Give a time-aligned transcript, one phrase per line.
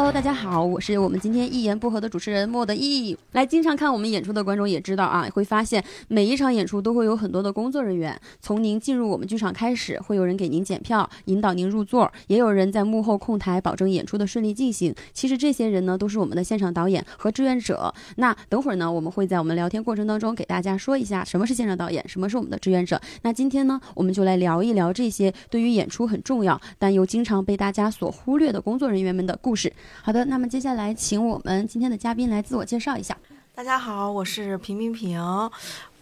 [0.00, 3.14] Hello，大家好，我是我们今天一言不合的主持人莫德义。
[3.32, 8.18] 来，经常看我们演出的观众也知道啊，会发现每一场演出都会有很多的工作人员。
[8.40, 14.94] 从您进入我们剧场开始，会有人给您检票，引导您入座，也有人在幕后控台，保证演出的顺利进行。
[15.12, 17.92] 其实这些人呢，都是我们的现场导演和志愿者。
[18.16, 22.98] 那等会儿呢，我们会在我们聊天过程当中给大家说一下什么是现场导演，什么是我们的志愿者。
[23.20, 29.70] 那今天呢，我们就来聊一聊这些对于演出很重要，但又经常被大家所忽略的工作人员们的故事。
[30.02, 33.16] 好的，那么接下来请我们今天的嘉宾来自我介绍一下。
[33.54, 35.20] 大家好，我是平平平，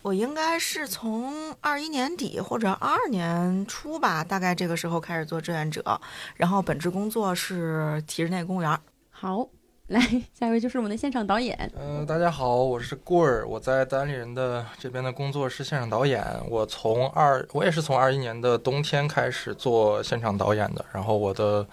[0.03, 6.01] 我应该是从二一年底或者二二年初吧，大概这个时候开始做志愿者，
[6.37, 8.79] 然后本职工作是体制内公务员。
[9.11, 9.49] 好，
[9.89, 10.01] 来
[10.33, 11.71] 下一位就是我们的现场导演。
[11.77, 16.25] 嗯、大家好，我是棍儿，我在单立人的这边的工作是现场导演。
[16.49, 20.85] 我从二，我也是从二一年的冬天开始做现场导演的。
[20.93, 21.67] 然后我的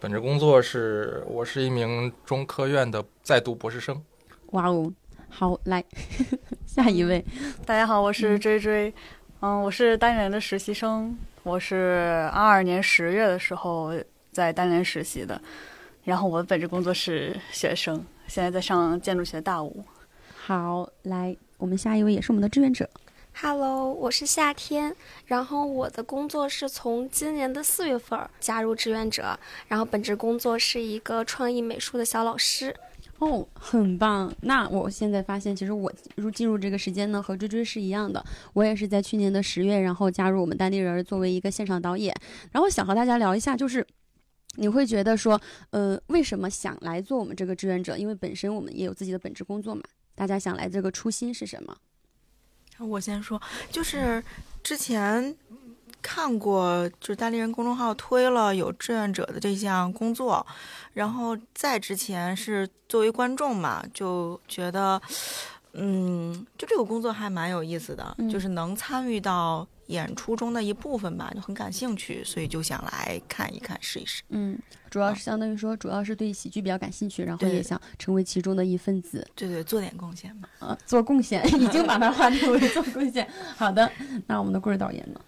[0.00, 4.02] 本职工作是，我是一名中科院的在读博士生。
[4.52, 4.90] 哇哦，
[5.28, 5.84] 好，来
[6.64, 7.22] 下一位。
[7.66, 8.92] 大家好，我是追追，
[9.40, 13.92] 嗯，我是单元的实习生，我是二二年十月的时候
[14.32, 15.38] 在单元实习的，
[16.02, 19.84] 然后我的本职工作是学生，现在在上建筑学大五。
[20.34, 22.88] 好，来我们下一位也是我们的志愿者。
[23.32, 24.94] Hello，我是夏天，
[25.26, 32.74] 然后我的工作是从今年的四月份加入志愿者，然后本职工作是一个创意美术的小老师。
[33.18, 34.32] 哦，很棒。
[34.42, 38.22] 那我现在发现，其实我入进入这个时间呢，和追追是一样的。
[38.52, 42.14] 我也是在去年的十月，然后加入我们当地人，作为一个现场导演。
[42.52, 43.86] 然后想和大家聊一下，就是
[44.56, 47.96] 你会觉得说，呃，为什么想来做我们这个志愿者？
[47.96, 49.82] 因为本身我们也有自己的本职工作嘛。
[50.14, 51.76] 大家想来这个初心是什么？
[52.80, 54.22] 我先说，就是
[54.62, 55.34] 之前
[56.02, 60.46] 看过，就是大连人公众号推了有志愿者的这项工作，
[60.94, 65.00] 然后在之前是作为观众嘛，就觉得，
[65.72, 74.22] 嗯，就这个工作还蛮有意思的，嗯就是能参与到演出中的一部分吧，就很感兴趣，所以就想来看一看，试一试。
[74.30, 74.58] 嗯，
[74.90, 79.26] 主要是相当于说，主要是对喜剧比较感兴趣，然后也想成为其中的一份子。
[79.34, 80.48] 对对，做点贡献嘛。
[80.58, 83.28] 呃，做贡献，已经把它划定为做贡献。
[83.56, 83.90] 好的，
[84.26, 85.20] 那我们的故事导演呢？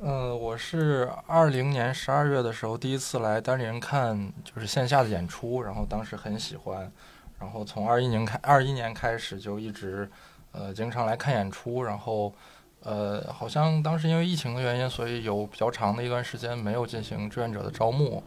[0.00, 6.92] 呃，我是二零年十二月的时候第一次来单立人看就是线下的演出，然后当时很喜欢，
[7.44, 10.10] 然后从二一年开二一年开始就一直
[10.52, 12.32] 呃经常来看演出，然后
[12.82, 18.22] 呃好像当时因为疫情的原因，所以有比较长的一段时间没有进行志愿者的招募，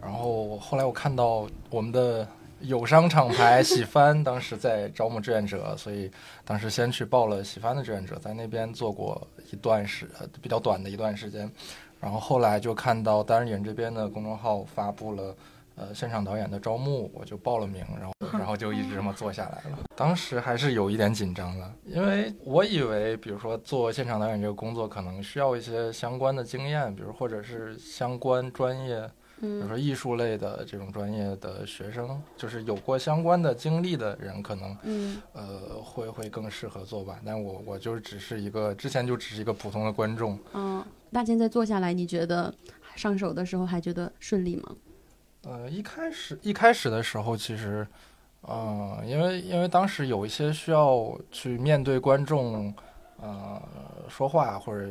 [0.00, 2.26] 然后后来我看到我们的
[2.60, 6.10] 友商厂牌 喜帆当时在招募志愿者，所以
[6.42, 11.48] 当时先去报了喜帆的志愿者，在那边做过一段时呃比较短的一段时间，
[12.00, 15.36] 然后后来就看到单立人这边的公众号发布了。
[15.76, 19.78] 呃，现场导演的招募，我就报了名，然后 然后就一直这么做下来了。
[19.96, 29.00] 当时还是有一点紧张的，因为我以为，比如说做现场导演这个工作，可能需要一些相关的经验，比如或者是相关专业，
[29.40, 37.18] 比如嗯说艺术类的这种专业的学生，就是有过相关的经历的人，可能嗯呃会会更适合做吧。
[37.26, 42.54] 但我我就只是一个之前就只是一个普通的观众，嗯，那现在做下来，你觉得
[42.94, 44.76] 上手的时候还觉得顺利吗？
[45.46, 47.86] 呃，一开始一开始的时候，其实，
[48.42, 52.72] 呃，因为因为当时有一些需要去面对观众，
[53.20, 53.60] 呃，
[54.08, 54.90] 说话或者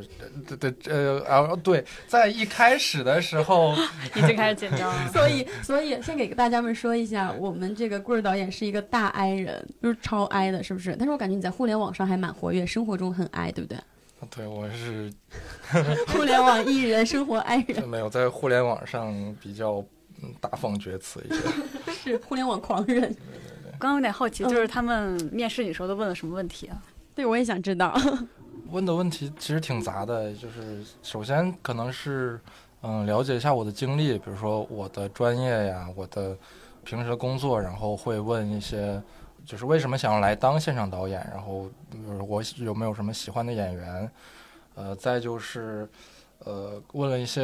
[0.57, 3.73] 对对呃啊对，在一开始的时候，
[4.15, 5.07] 已经开始紧张了。
[5.11, 10.95] 所以，所以先给大家们说一下，我们这个棍儿导演是一个大 I 人，就是超 I 的，是不是？
[10.97, 13.77] 但是我感觉你在互联网上还蛮活跃，生活中很 I，对不对？
[14.33, 15.11] 对我是
[16.07, 19.83] 互联网艺人，生活 I 人，没有在互联网上比较
[20.23, 21.41] 嗯大放厥词一些。
[21.91, 23.15] 是互联网狂人。
[23.79, 26.81] 刚刚有点好奇，嗯就是他们面试你时候都问了什么问题啊？
[27.13, 27.93] 对，我也想知道。
[28.69, 32.39] 问 的问题其实挺杂的，就是首先可能是
[32.81, 36.37] 嗯了解一下我的经历，比如说我的专业呀，我的
[36.83, 39.01] 平时的工作，然后会问一些
[39.45, 44.09] 就是为什么想要来当现场导演，然后比如我有没有什么喜欢的演员，
[44.75, 45.87] 呃，再就是
[46.45, 47.41] 呃问了一些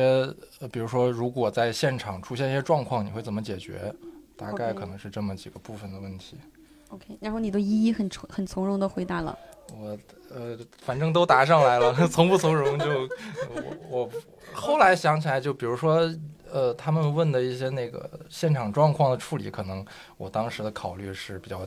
[0.59, 3.93] 呃比如说如果在现场出现一些状况，你会怎么解决？
[4.35, 6.37] 大概可能是这么几个部分的问题。
[6.89, 9.37] OK，然后你都一一很从很从容的回答了。
[9.77, 9.97] 我
[10.33, 12.85] 呃，反正都答上来了， 从不从容就
[13.53, 14.09] 我我
[14.53, 16.09] 后来想起来，就比如说
[16.51, 19.85] 呃，他们问的一些那个现场状况的处理，可能
[20.17, 21.59] 我当时的考虑是比较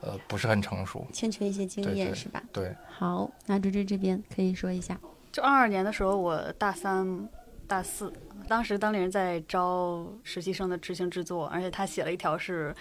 [0.00, 1.06] 呃不是很成熟。
[1.12, 2.42] 欠缺一些经验是吧？
[2.52, 4.98] 对，好，那追追这边可以说一下。
[5.32, 7.28] 就二二年的时候，我大三
[7.66, 8.12] 大四，
[8.48, 12.74] 当时当地人在招实习生的执行制作，而且他写了一条是，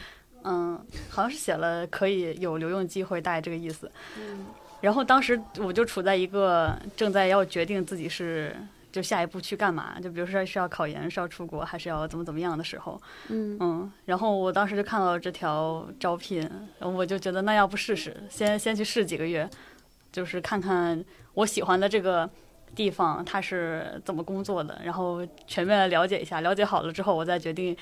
[0.44, 3.92] 嗯，好像是写了可以有留用机会，大概这个意思。
[4.18, 4.46] 嗯。
[4.82, 8.56] 然后当时我就处在一个正在要决定自己是
[8.92, 13.58] 就下一步去干嘛，就比如说是要考研，是要出国，还是要怎么怎么样的时候，嗯。
[13.60, 16.48] 嗯，然后我当时就看到这条招聘，
[16.80, 19.50] 我就觉得那要不试试，先先去试几个月，
[20.16, 21.04] 就是看看
[21.34, 22.30] 我喜欢的这个
[22.74, 27.76] 地方它是怎么工作的，然后全面的了解一下，了解好了之后，我再决定。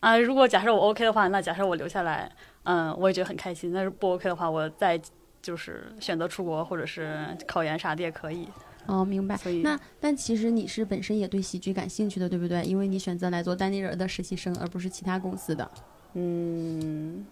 [0.00, 2.30] 啊，如果假设我 OK 的话，那假设我留下来，
[2.64, 3.72] 嗯，我也觉得很开心。
[3.72, 5.00] 但是不 OK 的话，我再
[5.40, 8.46] 就是选择出国或者是考研啥的也可以。
[8.86, 9.36] 哦，明白。
[9.62, 12.62] 那但其实你是本身也对喜剧感兴趣的，对不对？
[12.64, 15.68] 因为你选择来做丹尼人的实习生，而不是其他公司的，
[16.14, 17.26] 嗯，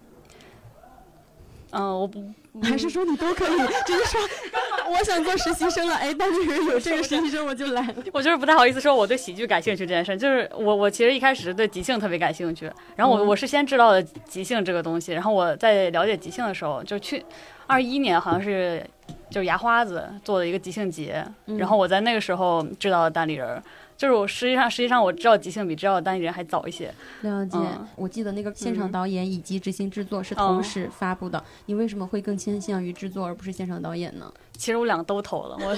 [1.77, 2.23] 嗯，我不
[2.63, 3.59] 还是说你都可以？
[3.87, 4.21] 只是说
[4.89, 7.95] 我想做实习生了，哎，丹尼人有这个实习生我就来了。
[8.13, 17.23] 我就是不太好意思说我对喜剧感兴趣这件事，就是我我其实一开始对即兴特别感兴趣，然后我嗯我是先知道了即兴这个东西，然后我在了解即兴的时候，就去
[17.67, 18.83] 二一年好像是
[19.29, 23.63] 就是牙花子做的一个即兴节，嗯然后我在那个时候知道了单立人儿，
[23.97, 27.87] 就是我实际上实际上我知道即兴比知道单立人还早一些，了解，嗯。
[27.97, 28.93] 我记得那个现场嗯。
[28.93, 31.43] 导演以及执行制作是哦同时发布的。
[31.67, 34.33] 你为什么会更倾向于制作而不是现场导演呢？
[34.57, 35.77] 其实我两个都投了， 我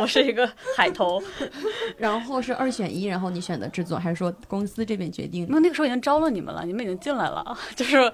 [0.00, 1.22] 我是一个海投，
[1.98, 5.54] 然后是二选一，然后你选的制作，还是说公司这边决定因？
[5.54, 8.10] 为那个时候已经招了你们了，你们已经进来了， 就是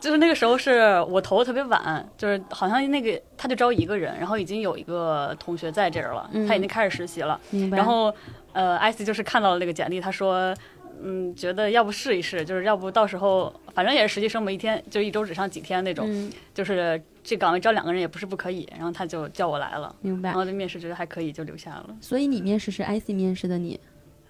[0.00, 7.76] 就是那个时候是我投的特别晚，就是好像那个他就招一个人，然后已经有一个同学在这儿了，嗯他已经开始实习了，明白。
[7.76, 8.14] 然后
[8.52, 10.54] 呃，IC 就是看到了那个简历，他说。
[11.02, 20.36] 嗯，觉得要不试一试，就是要不到时候反正也是实习生嘛，一天就一周只上几天那种，嗯，就是这岗位招两个人也不是不可以，然后他就叫我来了，明白然。
[20.36, 21.96] 后就面试觉得还可以，就留下了。
[22.00, 23.78] 所以你面试是 IC 面试的你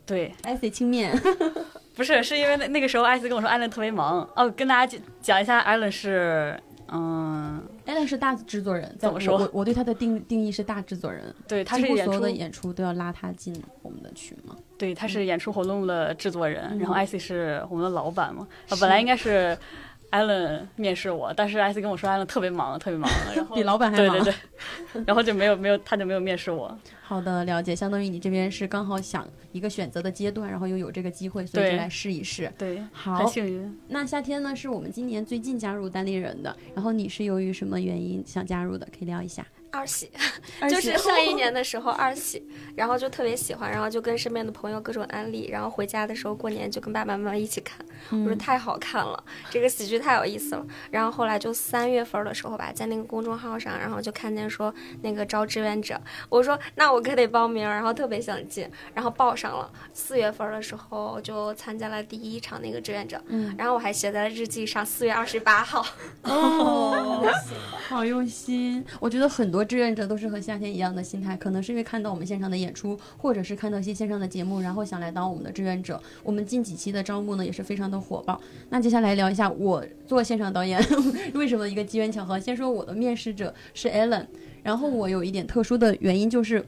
[0.07, 1.17] 对，，IC 轻面。
[1.95, 6.59] 不是，是因为那那个时候 IC 跟我说艾伦特别忙哦，跟大家讲讲一下，艾伦是
[6.93, 14.57] 嗯，Allen 是大制作人，在怎么说我我我对他的定定义是大制作人，对，他是演出所有的演出都要拉他进我们的群吗。
[14.79, 18.47] 对，他是演出活动的制作人，然后嗯艾斯是我们的老板嘛，
[18.81, 19.59] 本来应该是
[20.11, 24.35] 艾伦面试我，但是艾斯跟我说艾伦特别忙，特别忙， 然后比老板还忙对对
[24.93, 27.75] 对， 然后就没有没有他就没有面试我，好的，了解。
[27.77, 32.53] 相当于你这边是刚好想一个选择的阶段，然后又有这个机会，所以就来试一试。
[32.59, 33.81] 对，好很，幸运。
[33.89, 38.87] 那夏天呢是我们今年最近加入单立人的，然后你是由于什么原因想加入的？
[38.87, 39.47] 可以聊一下。
[39.71, 40.11] 二喜
[40.69, 42.47] 就是上一 年的时候二喜，
[42.77, 47.79] 然后就特别喜欢，然后就跟身边的朋友各种安利，然后回家的时候过年就跟爸爸妈妈一起看，
[48.11, 50.67] 我说嗯太好看了，这个喜剧太有意思了。
[50.91, 59.71] 然后后来就三月份的时候吧，在那个公众号上，然后就看见说那个招志愿者，我说那我可得报名，然后特别想进，然后报上了。
[59.93, 65.85] 四月份的时候就参加了第一场那个志愿者，嗯，然后我还写在了日记上，四月二十八号。
[66.23, 67.25] 哦，
[67.89, 68.85] 好用心。
[68.99, 76.01] 我觉得很多志愿者都是和夏天一样的心态，可能是因为看到我们现场的演出，或者是看到一些线上的节目，然后想来当我们的志愿者。
[76.23, 78.41] 我们近几期的招募呢也是非常的火爆。
[78.69, 80.81] 那接下来聊一下我做现场导演
[81.35, 82.39] 为什么一个机缘巧合。
[82.39, 84.27] 先说我的面试者是 Allen，
[84.63, 86.65] 然后我有一点特殊的原因就是。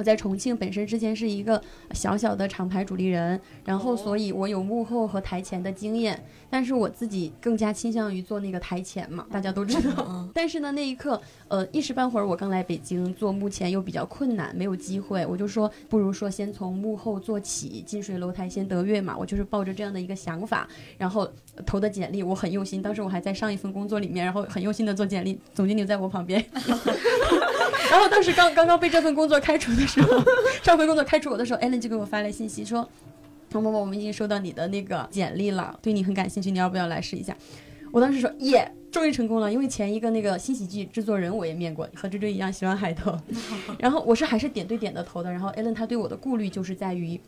[0.00, 10.26] 我在重庆本身之前是一个小小的厂牌主力人，然后所以我有幕后和台前的经验，但是我自己更加倾向于做那个台前嘛，大家都知道。
[10.32, 20.66] 但是呢，那一刻，呃，一时半会儿我刚来北京做幕前又比较困难，没有机会，我就说不如说先从幕后做起，近水楼台先得月嘛，我就是抱着这样的一个想法，
[20.96, 26.42] 然后呃投的简历，我很用心，当时我还在上一份工作里面，然后很用心的做简历，总经理在我旁边。
[27.90, 30.22] 然后当时刚刚刚被这份工作开除的时候，
[30.62, 32.88] 上回工作开除我的时候，Allen 就给我发来信息说
[33.52, 37.36] ：“某某某，我们已经收到你的那个简历了，对你很感兴趣，你要不要来试一下？”
[37.92, 39.52] 我当时说：“耶，终于成功了！
[39.52, 43.18] 因为前一个那个新喜剧制作人我也面过，和追追一样喜欢海投，
[43.78, 45.30] 然后我是还是点对点的投的。
[45.30, 47.20] 然后 Allen 他对我的顾虑就是在于，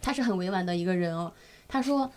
[0.00, 1.32] 他是很委婉的一个人哦，
[1.66, 2.10] 他说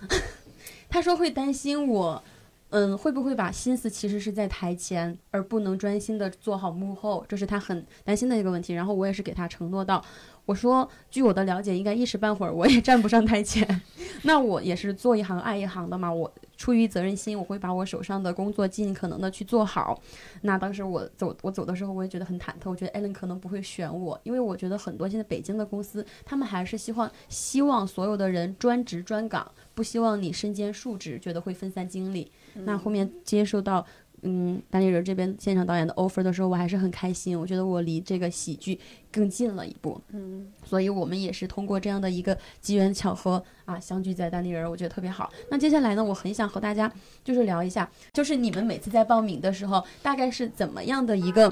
[0.89, 2.23] 他说会担心我。”
[2.71, 7.25] 嗯，会不会把心思其实是在台前，而不能专心的做好幕后？
[7.27, 8.73] 这是他很担心的一个问题。
[8.73, 10.03] 然后我也是给他承诺到，
[10.45, 13.81] 我说，据我的了解，应该一时半会儿我也站不上台前。
[14.23, 20.01] 那我也是做一行爱一行的嘛，我出于责任心，我会把我手上的工作尽可能的去做好。
[20.43, 32.31] 那当时我走我走的时候，我也觉得很忐忑，我觉得 Allen 可能不会选我，因为我觉得很多现在北京的公司，他们还是希望希望所有的人专职专岗，不希望你身兼数职，觉得会分散精力。
[32.53, 33.85] 那后面接受到
[34.23, 37.39] 嗯单立人这边现场导演的 offer 的时候，我还是很开心。
[37.39, 38.79] 我觉得我离这个喜剧
[39.11, 39.99] 更近了一步。
[40.09, 45.31] 嗯，所以我们也是通过这样的一个机缘巧合啊，相聚在单立人，我觉得特别好。
[45.49, 46.91] 那接下来呢，我很想和大家
[47.23, 51.51] 就是聊一下，就是你们每次在报名的时候，大概是怎么样的一个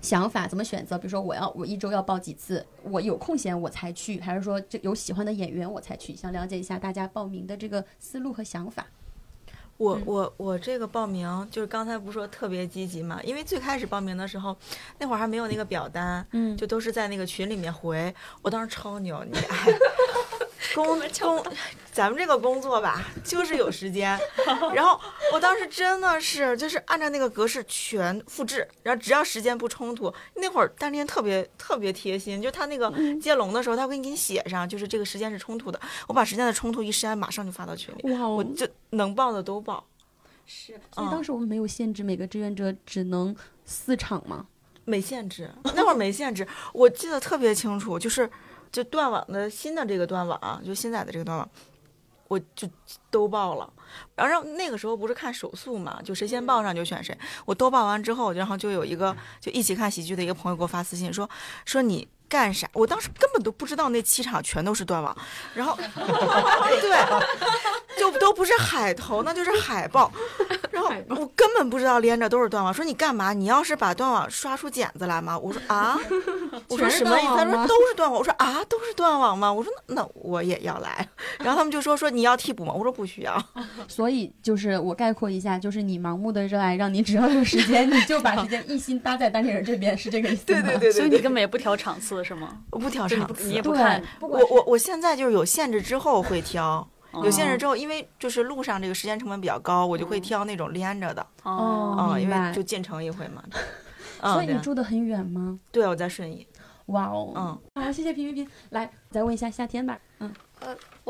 [0.00, 0.96] 想法，怎么选择？
[0.96, 6.16] 比如说我要我一周要报几次，我有空闲我才去，还是说这有喜欢的演员我才去？
[6.16, 8.86] 想了解一下大家报名的这个思路和想法。
[9.80, 13.18] 我嗯我我这个报名就是刚才不是说特别积极嘛？
[13.24, 14.54] 因为最开始报名的时候，
[14.98, 18.14] 那会儿还没有那个表单，嗯就都是在那个群里面回。
[18.42, 19.72] 我当时超牛，你哎，
[20.74, 21.44] 工工，
[21.92, 24.18] 咱们这个工作吧，就是有时间。
[24.74, 25.00] 然后
[25.32, 35.80] 我当时真的是就是按照那个格式全复制，然后只要时间不冲突，那会儿单天特别特别贴心，就他那个接龙的时候，他会给你写上，就是这个时间是冲突的。
[36.06, 39.84] 我把时间的冲突一删，马上就发到群里，哇哦，我就能报的都报。
[40.46, 43.34] 是，所以当时我们没有限制每个志愿者只能
[43.64, 44.46] 四场吗？
[44.84, 48.28] 没限制，那会儿没限制，我记得特别清楚，就是
[48.70, 51.48] 就断网的新的这个断网，就现在的这个断网，
[52.28, 52.68] 我就
[53.10, 53.72] 都报了。
[54.14, 57.16] 然后那个时候不是看手速嘛，就谁先报上就选谁。
[57.44, 61.28] 我都报完之后，然后就有一个就一起看喜剧的一个朋友给我发私信说
[61.64, 62.66] 说你干啥？
[62.72, 65.14] 我当时根本都不知道那七场全都是断网，
[65.52, 65.76] 然后
[66.80, 70.10] 对，就都不是海投，那就是海报。
[70.70, 73.32] 然后我根本不知道连着都是断网，说你干嘛？
[73.32, 75.36] 你要是把断网刷出茧子来吗？
[75.36, 75.98] 我说啊，
[76.68, 77.36] 我说什么意思？
[77.36, 78.20] 他说都是断网。
[78.20, 79.52] 我说啊，都是断网吗？
[79.52, 81.06] 我说那那我也要来。
[81.40, 82.72] 然后他们就说说你要替补吗？
[82.72, 83.44] 我说不需要。
[83.88, 90.62] 所以就是我概括一下，就是你盲目的热爱，让你只要有时间，你就把时间一心搭在单立人这边，是这个意思吗？
[90.62, 92.62] 对对对所以你根本也不调场次是吗？
[92.70, 96.86] 我不挑场次你也不看，我我我现在就是有限制之后会挑，
[97.22, 103.42] 有限制哦之后，因为就是路上这个时间成本比较高，我就会挑那种连着的哦啊、因明白为就进城一回嘛。
[104.22, 105.58] 嗯，所以你住的很远吗？
[105.72, 106.46] 对，我在顺义。
[106.86, 107.32] 哇哦，
[107.74, 108.48] 嗯，好，谢谢平平平。
[108.70, 109.98] 来，再问一下夏天吧。
[110.18, 110.30] 嗯，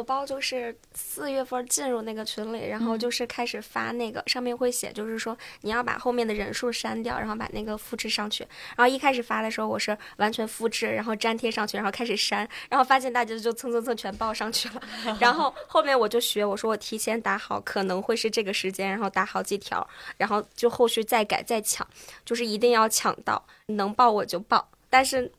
[0.00, 8.42] 我包就是四月份进入那个群里，然后嗯就是开始发那个，上面会写，就是说你要把后面的人数删掉，然后把那个复制上去。
[8.74, 14.82] 然后一开始发的时候，我是完全复制，然后粘贴上去，然后开始删，然后发现大家就蹭蹭蹭全报上去了。
[15.20, 21.86] 然后后面我就学，我说我提前打好可能会是这个时间，然后打好几条，然后就后续再改再抢，
[22.24, 25.30] 就是一定要抢到，能报我就报，但是。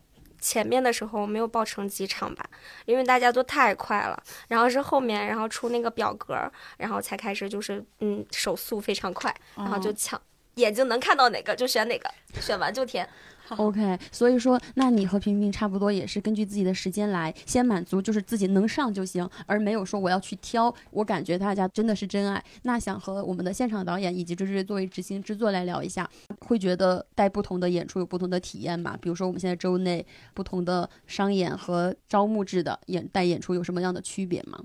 [0.41, 2.43] 前面的时候没有报成几场吧，
[2.86, 4.21] 因为大家都太快了。
[4.50, 6.36] 然后是后面，然后出那个表格，
[6.77, 10.19] 然后才开始就是嗯手速非常快，然后就抢，
[10.55, 13.07] 眼睛能看到哪个就选哪个，选完就填。
[13.58, 20.74] OK，所以说，那你和平平差不多，也是根据自己的时间来，先满足就是自己能上就行，而没有说我要去挑。
[20.91, 22.43] 我感觉大家真的是真爱。
[22.63, 26.10] 那想和我们的现场导演以及就是作为执行制作来聊一下，
[26.48, 28.98] 会觉得带不同的演出有不同的体验吗？
[29.01, 34.58] 比如说我们现在周内不同的商演和招募制的演带演出有什么样的区别吗？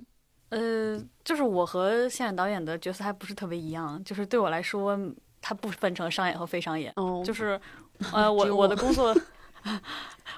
[0.50, 4.96] 呃，就是我和现场导演的角色还不是特别一样，就是对我来说，
[5.40, 7.60] 它不分成商演和非商演，哦就是
[8.12, 9.14] 呃，我我我的工作。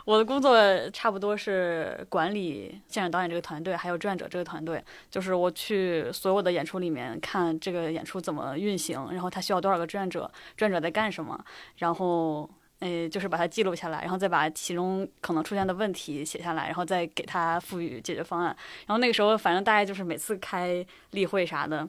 [0.05, 0.57] 我的工作
[0.91, 4.83] 差不多是管理现场导演这个团队，还有志愿者这个团队。
[5.11, 11.39] 就是我去所有的演出里面看这个演出怎么运行，然后他需要多少个志愿者，志愿者在干什么，
[11.77, 12.49] 然后
[12.79, 18.57] 呃，就是把它记录下来，然后再把其中可能出现的问题写下来，然后再给他赋予解决方案。
[18.87, 21.87] 然后那个时候，反正大概就是每次开例会啥的，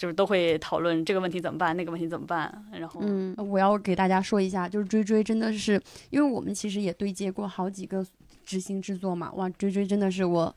[0.00, 2.64] 就是都会讨论这个问题怎么办，那个问题怎么办。
[2.72, 5.78] 然后，嗯，我要给大家说一下，就是追追真的是，
[6.08, 8.02] 因为我们其实也对接过好几个
[8.42, 10.56] 执行制作嘛，哇，追追真的是我。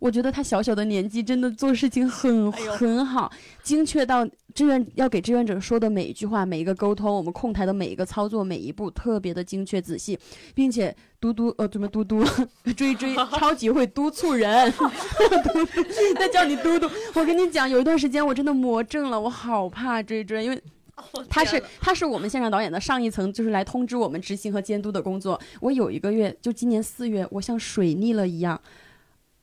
[0.00, 3.30] 我觉得他小小的年纪真的做事情很哎很好，
[3.62, 10.18] 精确到志愿要给志愿者说的每一句话、每一个沟通，我们控台的每一个操作、每一步特别的精确仔细，
[10.54, 12.24] 并且嘟嘟呃怎么嘟嘟
[12.76, 15.82] 追追 超级会督促人，嘟嘟
[16.18, 16.90] 在叫你嘟嘟。
[17.14, 20.60] 我跟你讲，有一段时间我真的魔怔了，我好怕追追，因为
[21.28, 25.38] 他是他是我们现场导演的上一层，就是来通知我们执行和监督的工作。
[25.60, 28.58] 我有一个月，就今年四月，我像水逆了一样。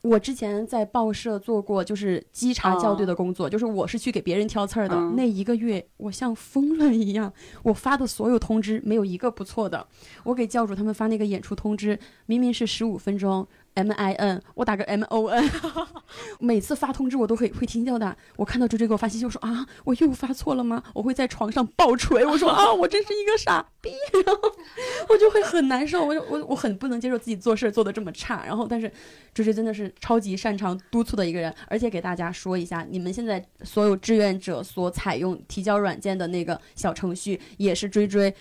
[0.08, 4.96] 我之前在报社做过，就是稽查校对的工作，就是我是去给别人挑刺儿的。
[4.96, 7.32] 嗯那一个月，我像疯了一样，
[7.64, 9.88] 我发的所有通知没有一个不错的。
[10.24, 15.50] 我给教主他们发那个演出通知，明明是十五分钟，M I N，我打个 M O N，
[16.42, 18.18] 每次发通知我都会会听到的。
[18.36, 20.82] 我看到追追给我发信息，我说啊，我又发错了吗？
[20.96, 23.92] 我会在床上爆锤，我说啊， 我真是一个傻逼，
[24.26, 24.52] 然 后
[25.10, 28.44] 我就会很难受，我就我我很不能接受自己做事做的这么差。
[28.48, 28.92] 然后，但是
[29.32, 38.34] 追追真的是超级擅长督促的一个人，而且给大家说一下，你们现在所有志愿者所采用提交软件的那个小程序，也是追追。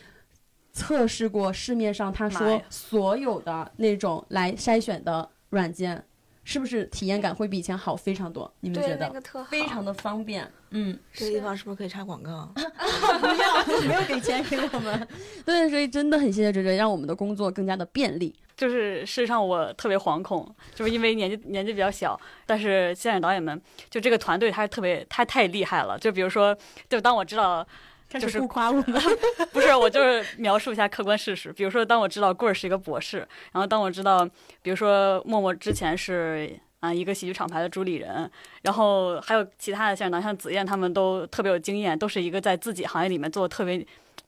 [0.76, 6.04] 测试过市面上他说所有的那种来筛选的软件，
[6.44, 8.52] 是不是体验感会比以前好非常多？
[8.60, 9.12] 你们觉对，那得？
[9.14, 12.52] 个特好，非常的方便，嗯，这个地方是不是可以插广告？
[12.54, 15.08] 不要，没有给钱给我们。
[15.46, 18.34] 对，所以真的很谢谢哲哲，让我们的工作更加的便利。
[18.54, 25.98] 就是事实上我特别惶恐，就是因为年纪年纪比较小，但是现在导演们就这个团队他是特别他太厉害了。
[25.98, 26.56] 就比如说，
[26.88, 27.66] 就当我知道，
[28.08, 29.02] 就是不夸我们，
[29.52, 31.52] 不是我就是描述一下客观事实。
[31.52, 33.18] 比如说，当我知道棍儿是一个博士，
[33.52, 34.28] 然后当我知道，
[34.62, 36.58] 比如说默默之前是。
[36.80, 43.84] 啊，一个喜剧厂牌的主理人，然后还有其他的像南像子燕，他们都特别有经验，都是一个在自己行业里面做的特别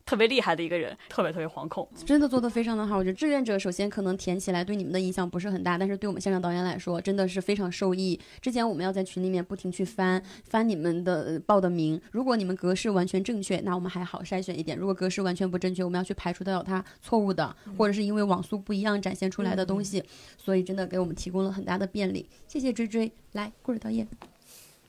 [0.09, 1.87] 特别厉害的一个人，特别特别惶恐。
[2.07, 2.97] 真的做得非常的好。
[2.97, 8.19] 我觉得志愿者首先可能填起来对你们的影响不是很大，但是对我们现场导演来说真的是非常受益。
[8.41, 20.03] 之前我们要在群里面不停去翻翻你们的呃报的名，如果你们格式完全正确，那我们还好筛选一点；如果格式完全不正确，我们要去排除掉它错误的，或者是因为网速不一样展现出来的东西。
[20.39, 22.27] 所以真的给我们提供了很大的便利。
[22.47, 24.09] 谢谢追追，来，故事导演。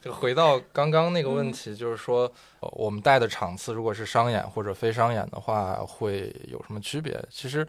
[0.01, 7.21] 这个回到刚刚那个问题，就是说，呃我们带的场次如果是商演或者非商演的话，会有什么区别？
[7.29, 7.67] 其实，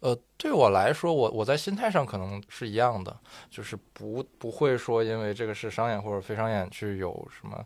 [0.00, 3.14] 呃，对我来说，我我在心态上可能是一样的，
[3.50, 7.62] 就是不不会说因为这个是商演或者非商演去有什么。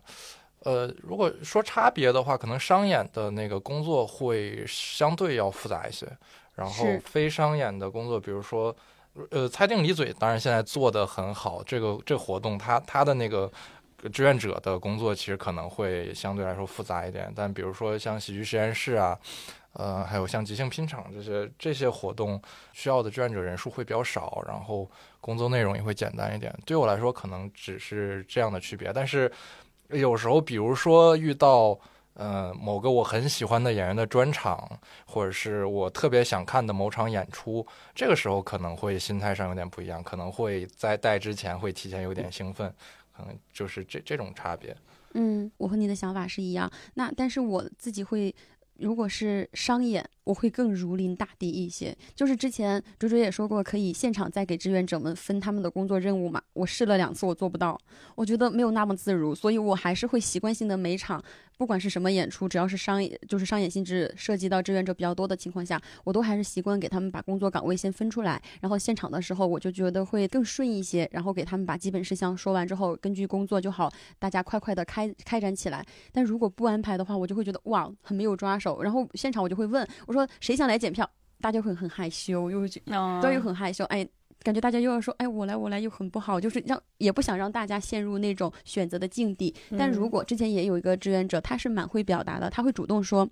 [0.63, 6.05] 呃，如果说差别的话，可能商演的那个工作会相对要复杂一些，
[6.53, 8.75] 然后非商演的工作，比如说，
[9.31, 13.51] 呃，猜定离嘴，当然现在做的很好，这个这个活动它它的那个
[14.09, 19.17] 志愿者的工作其实可能会相对来说复杂一点，但比如说像喜剧实验室啊，
[19.73, 22.41] 呃，还有像即兴拼场这些这些活动，
[22.73, 24.89] 需要的志愿者人数会比较少，然后
[25.19, 26.53] 工作内容也会简单一点。
[26.65, 29.31] 对我来说，可能只是这样的区别，但是
[29.89, 31.79] 有时候，比如说遇到。
[32.13, 34.69] 呃，某个我很喜欢的演员的专场，
[35.07, 42.71] 或者是我特别想看的某场演出，这个时候可能会心态上有点不一样，可能会在带之前会提前有点兴奋，
[43.51, 44.75] 就是这这种差别。
[45.13, 46.71] 嗯，我和你的想法是一样。
[46.93, 48.33] 那但是我自己会，
[48.77, 51.95] 如果是商演，我会更如临大敌一些。
[52.15, 56.41] 就是之前追追也说过，可以现场再给志愿者们分他们的工作任务嘛。
[56.53, 57.77] 我试了两次，我做不到，
[58.15, 61.21] 我觉得没有那么自如，所以我还是会习惯性的每场，
[61.61, 75.85] 不管是什么演出，只要是商业，就是商业性质涉及到志愿者比较多的情况下，我都还是习惯给他们把工作岗位先分出来，然后现场的时候我就觉得会更顺一些，然后给他们把基本事项说完之后，根据工作就好，大家快快的开开展起来。
[76.11, 78.81] 但如果不安排的话，我就会觉得哇，很没有抓手。
[78.81, 81.07] 然后现场我就会问我说谁想来检票，
[81.41, 84.09] 大家会很害羞，又又很害羞，哎。
[84.43, 89.53] 感觉大家又要说，哎，我来，我来，又很不好，就是让也不想让大家陷入那种选择的境地。
[89.77, 93.29] 但如果之前也有一个志愿者，他是蛮会表达的，他会主动说，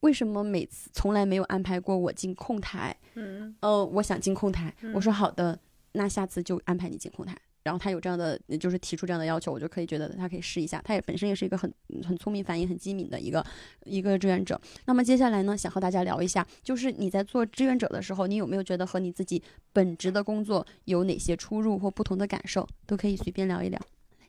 [0.00, 2.96] 为什么每次从来没有安排过我进控台？
[3.14, 4.72] 嗯呃，我想进控台。
[4.94, 5.58] 我说好的，
[5.92, 7.36] 那下次就安排你进控台。
[7.68, 10.80] 然后他有这样的，就是提出这样的要求，我就可以觉得他可以试一下。
[10.82, 11.70] 他也本身也是一个很
[12.02, 13.44] 很聪明、反应很机敏的一个
[13.84, 14.58] 一个志愿者。
[14.86, 19.42] 那么接下来呢，想和大家聊一下，就是你在做志愿者的时候，你有没有觉得和你自己
[19.74, 22.66] 本职的工作有哪些出入或不同的感受？
[22.86, 23.78] 都可以随便聊一聊。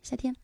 [0.04, 0.36] 夏天，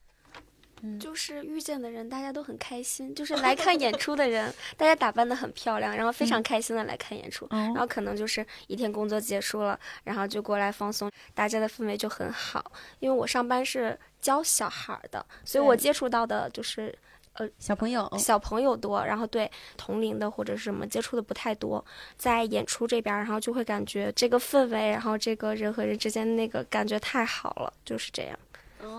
[1.00, 3.14] 就是遇见的人，大家都很开心。
[3.14, 7.46] 就是 来看演出的人，大家打扮的很漂亮，然后非常开心的来看演出。
[7.50, 12.72] 然后可能就是一天工作结束了，然后就过来放松，大家的氛围就很好。
[12.98, 16.96] 因为我上班是教小孩儿的，所以我接触到的就是
[17.34, 21.84] 呃小朋友，小朋友多，然后对同龄的或者是什么接触的不太多，
[22.16, 28.38] 在演出这边儿，然后就会感觉这个氛围，然后这个人和人之间的那个感觉太好了，就是这样。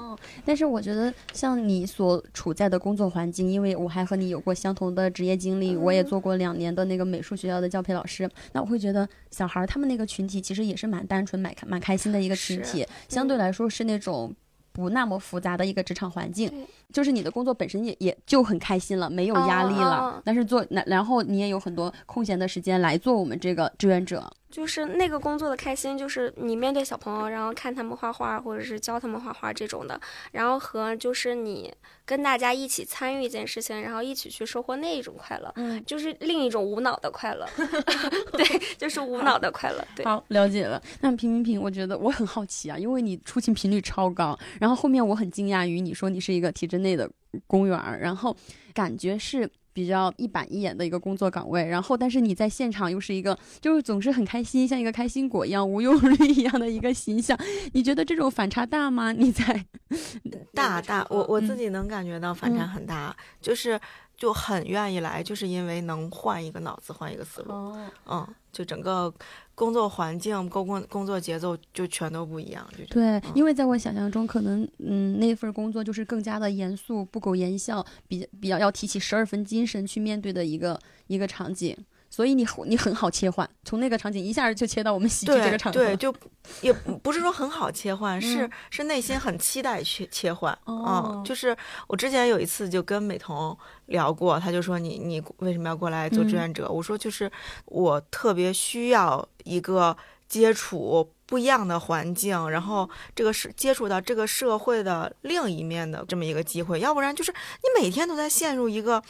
[0.07, 14.33] 哦，但是我觉得像你所处在的工作环境，因为我还和你有过相同的职业经历，我也做过两年的那个美术学校的教培老师，那我会觉得小孩儿他们那个群体其实也是蛮单纯、蛮开蛮开心的一个群体，相对来说是那种。
[14.73, 16.51] 不那么复杂的一个职场环境，
[16.93, 20.21] 就是你的工作本身也也就很开心了，没有压力了。
[20.23, 31.71] 但是做那然后你也有很多空闲的时间来做我们这个志愿者，就是那个工作的开心，就是你面对小朋友，然后看他们画画，或者是教他们画画这种的，然后和就是你
[32.07, 37.47] 跟大家一起参与一件事情，然后一起去收获那一种快乐，嗯，就是另一种无脑的快乐。
[38.33, 38.43] 对，
[38.79, 39.87] 就是无脑的快乐。
[39.95, 40.81] 对，好，了解了。
[41.01, 47.07] 那平平平，我觉得我很好奇啊，因为你出勤频率超高，然后后面我很惊讶于你说你是一个体制内的
[47.45, 48.35] 公务员，然后
[48.73, 49.47] 感觉是。
[49.77, 57.37] 比较一板一眼的一个工作岗位，然后但是你在现场又是一个就是总是很开心，像一个开心果一样无忧无虑一样的一个形象，
[57.73, 59.11] 你觉得这种反差大吗？
[59.11, 59.63] 你在
[60.51, 61.23] 大大，我？
[61.29, 63.79] 我自己能感觉到反差很大，就是
[64.15, 69.13] 就很愿意来，就是因为能换一个脑子，换一个思路，嗯，就整个。
[69.57, 72.63] 工作环境、工工工作节奏就全都不一样。
[72.91, 81.75] 对，因为在我想象中，可能嗯，那份工作就是更加的严肃、不苟言笑，比比较要提起十二分精神去面对的一个一个场景。
[82.17, 85.79] 所以你你很好切换，从那个场景一下就切到我们喜剧这个场景。
[85.79, 86.11] 对，就
[86.61, 90.57] 也不是说很好切换，是是内心很期待去切换。
[90.65, 96.67] 嗯，就是我之前有一次就跟美瞳聊过，他就说你你为什么要过来做志愿者？
[96.67, 97.31] 我说就是
[97.65, 99.95] 我特别需要一个
[100.27, 109.03] 接触不一样的环境，然后这个是接触到这个社会的另一面的这么一个机会，要不然就是你每天都在陷入一个。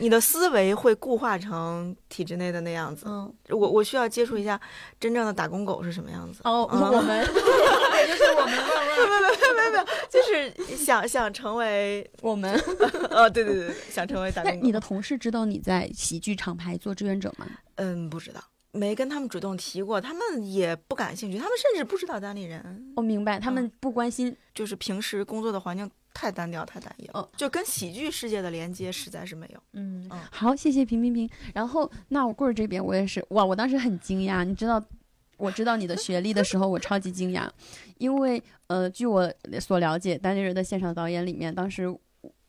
[0.00, 3.06] 你的思维会固化成体制内的那样子。
[3.08, 4.60] 嗯，我我需要接触一下
[5.00, 6.40] 真正的打工狗是什么样子。
[6.44, 12.54] 哦，我们就是我们，没有没有没有没有，就是想想成为 我们。
[13.10, 14.58] 哦，对对对，想成为打工狗。
[14.62, 17.46] 你的同事知道你在喜剧厂牌做志愿者吗？
[17.76, 18.40] 嗯，不知道，
[18.72, 22.92] 没跟他们主动提过，他们也不感兴趣，他们甚至不知道单立人。
[22.96, 25.90] 我明白，他们不关心，就是平时工作的环境。
[26.20, 29.62] 太单调，太单一了，就跟喜剧世界的连接实在是没有。
[29.74, 31.30] 嗯嗯，好，谢谢平平平。
[31.54, 34.42] 然后，那我棍儿这边我也是，哇，我当时很惊讶。
[34.42, 34.82] 你知道，
[35.36, 37.48] 我知道你的学历的时候，我超级惊讶，
[37.98, 41.86] 因为呃，据我所了解，单立人的现场导演里面，当时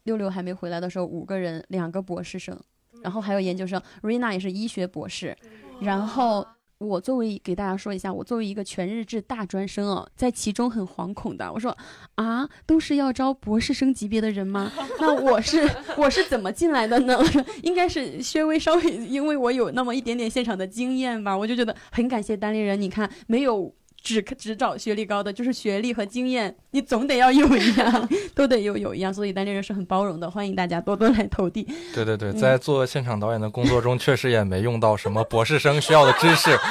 [0.01, 2.59] 六六还没回来的时候，五个人，两个博士生，
[3.03, 5.37] 然后还有研究生，瑞娜也是医学博士，
[5.79, 6.43] 然后。
[6.79, 11.51] 我作为给大家说一下，我作为一个全日制大专生哦，在其中很惶恐的。
[11.51, 11.77] 我说
[12.15, 14.71] 啊，都是要招博士生级别的人吗？
[14.99, 17.19] 那我是我是怎么进来的呢？
[17.63, 21.37] 应该是稍微稍微，因为我有那么一点点现场的经验吧。
[21.37, 23.73] 我就觉得很感谢单立人，你看没有。
[24.01, 31.67] 只只找学历高的，就是学历和经验，你总得要有一样， 都得有有一样，所以单立人是很包容的，欢迎大家多多来投递。
[31.93, 36.49] 对对对，在做现场导演的工作中，确实也没用到什么博士生需要的知识。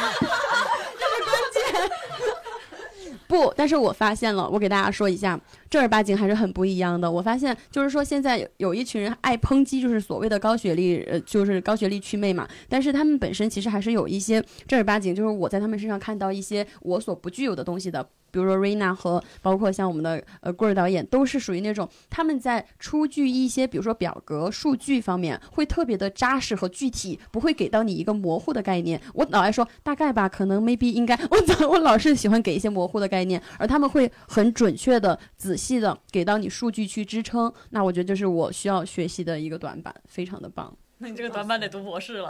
[3.29, 5.39] 不，但是我发现了，我给大家说一下，
[5.71, 7.11] 正儿八经还是很不一样的。
[7.11, 12.49] 我发现，就是说现在有一群人爱抨击，就是所谓的高学历，呃，就是高学历祛魅嘛。
[12.69, 18.09] 但是他们本身其实还是有一些正儿八经，就是我在他们身上看到一些我所不具有的东西的。
[18.31, 29.01] 比如说瑞娜和包括像我们的呃郭儿导演，都是属于那种他们在出具一些比如说表格、数据方面会特别的扎实和具体，不会给到你一个模糊的概念。
[29.15, 37.53] 我老爱说大概吧，可能 maybe 应该，我我老是喜欢给一些模糊的概念，而他们会很准确的、仔细的给到你数据去支撑。
[37.71, 40.75] 那我觉得这是我需要学习的一个短板，非常的棒。
[41.01, 42.29] 那你这个短板得读博士了，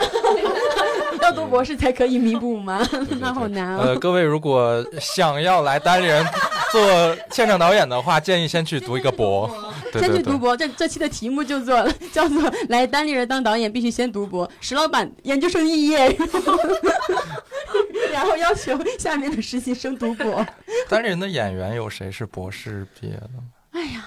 [1.22, 2.86] 要读博士才可以弥补吗？
[3.18, 3.78] 那好难啊！
[3.82, 6.22] 呃，各位如果想要来单立人
[6.70, 9.50] 做现场导演的话，建议先去读一个博，
[9.94, 10.54] 先去读博。
[10.54, 14.46] 这这期的题目就做叫做“来单立人当导演必须先读博”。
[14.60, 16.14] 石老板研究生毕业，
[18.12, 20.44] 然后要求下面的实习生读博。
[20.90, 23.44] 单立人的演员有谁是博士毕业的吗？
[23.72, 24.04] 哎呀。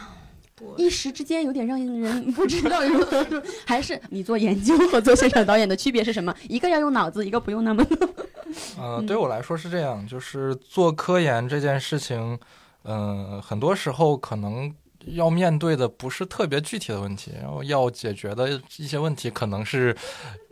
[0.77, 6.33] 一时之间有点让人 不知道如何说，还是你做研究和做现场导演的区别是什么？
[6.47, 7.85] 一个要用脑子，一个不用那么。
[8.77, 12.37] 呃，对我来说是这样，就是做科研这件事情，
[12.83, 14.73] 嗯，很多时候可能
[15.07, 19.95] 要面对的不是特别具体的问题，然后要解决的一些问题可能是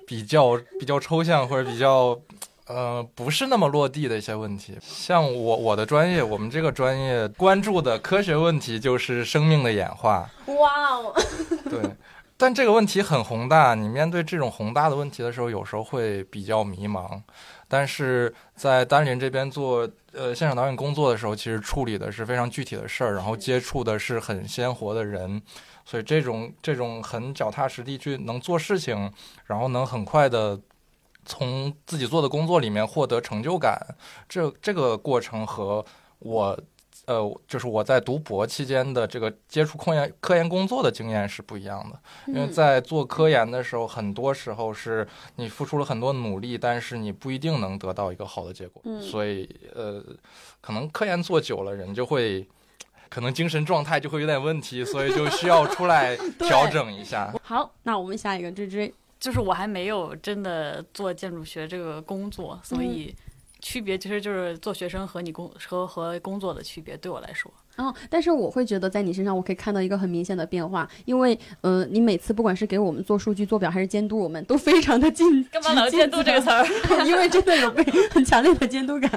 [0.08, 2.19] 比较比较抽象或者比较。
[2.69, 10.29] 呃，不是那么落地的一些问题，像我我的专业，我们这个专业关注的科学问题就是生命的演化。
[10.45, 11.12] 哇哦，
[11.67, 11.82] 对，
[12.38, 17.19] 但这个问题很宏大，你面对这种宏大的问题的时候，有时候会比较迷茫。
[17.67, 25.41] 但是在丹林这边做呃现场导演工作的时候，其实处理的是非常具体的事儿，然后接触的是很鲜活的人，
[25.86, 29.12] 所以这种这种很脚踏实地去能做事情，
[29.47, 30.60] 然后能很快的。
[31.30, 33.80] 从自己做的工作里面获得成就感，
[34.28, 35.86] 这这个过程和
[36.18, 36.60] 我
[37.06, 42.00] 呃，就是我在读博期间的这个接触科研科研工作的经验是不一样的。
[42.28, 48.82] 因为嗯在做科研的时候，很多时候是你付出了很多努力，但是你不一定能得到一个好的结果。
[48.86, 50.04] 嗯所以呃，
[50.60, 52.48] 可能科研做久了，人就会。
[53.12, 57.34] 可能精神状态就会有点问题，所以就需要出来 调整一下。
[57.42, 63.13] 好，那我们下一个追追，就是我还没有真的做建筑学这个工作，所以
[63.60, 66.95] 区别其实就是做学生和你工和和工作的区别。
[66.95, 75.43] 对我来说，哦，但是我会觉得在你身上，我可以看到一个很明显的变化，因为，呃，你每次不管是给我们做数据、做表，还是监督我们，都非常的尽。
[75.45, 77.05] 干嘛老监督这个词儿 儿？
[77.05, 79.12] 因为真的有被很强烈的监督感。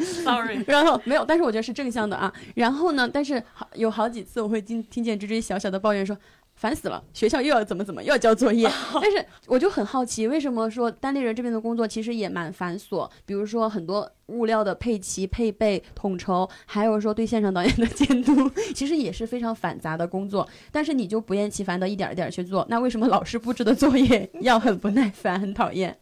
[0.00, 2.32] ？Sorry， 然后没有，但是我觉得是正向的啊。
[2.54, 6.16] 然后呢，但是好有好几次我会听听见追追小小的抱怨说。
[6.60, 8.70] 烦死了，学校又要怎么怎么，又要交作业。
[8.92, 13.10] 但是我就很好奇，为什么说单立人这边的工作其实也蛮繁琐？
[13.24, 20.46] 比如说很多物料的配齐、配备、统筹，还有说对现场导演的监督，其实也是非常繁杂的工作。
[20.70, 25.98] 但是你就不厌其烦的一点儿一点儿去做，那为什么老师布置的作业 要很不耐烦、很讨厌？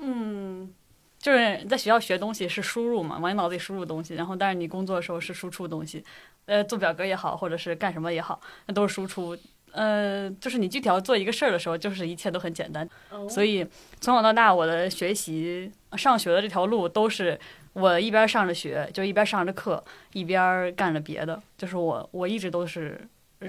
[0.00, 0.68] 嗯，
[1.20, 6.04] 就是在学校学东西是输入嘛，往你脑子里输入东西，然后但是你工作的时候是输出东西，
[6.46, 9.38] 呃，做表格也好，或者是干什么也好，那都是输出。
[9.72, 12.88] 呃，就是你具体要做一个事儿的时候，就是一切都很简单。
[13.28, 13.66] 所以
[14.00, 17.38] 从小到大，我的学习、上学的这条路都是
[17.72, 21.40] 我一边上着学，就一边上着课，一边干着别的。
[21.56, 23.00] 就是我，我一直都是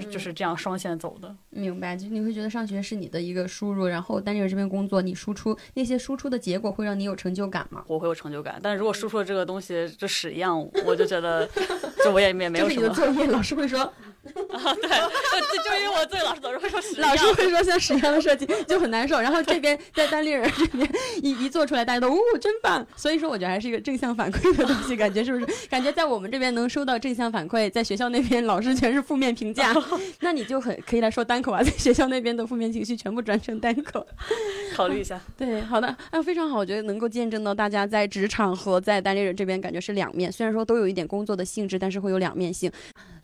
[0.08, 1.34] 就是这样双线走的。
[1.48, 7.82] 明白，就你会觉得上学是你的一个输入，然后单立人这份工作，你输出那些输出的结果会让你有成就感吗？
[7.88, 10.56] 我会有成就感，但是如果输出的这个东西就屎一样，
[10.86, 11.44] 我就觉得，
[12.04, 12.82] 就我也也没有什么。
[12.82, 13.92] 你的作业，老师会说，
[14.52, 17.10] 啊，对，就就因为我最老师总是会说屎一样。
[17.10, 20.90] 老师会 说像屎一样的设计就很难受，然后这边在单立人这边
[21.22, 25.46] 一一做出来，大家都哦真棒，所以说我觉得还是一个正向反馈的东西，感觉是不是？
[25.68, 29.74] 感觉在我们这边能收到正向反馈，在学校那边老师全是负面评价，
[30.20, 34.06] 那你就很可以来说单口啊，在学校那边的负面情绪全部转成单口。
[34.74, 35.20] 考虑一下。
[35.36, 42.70] 对，好的，哎，非常好，我觉得能够见证到大家在职场和在单立人这边感觉是两面，虽然说都有一点工作的性质，但是会有两面性。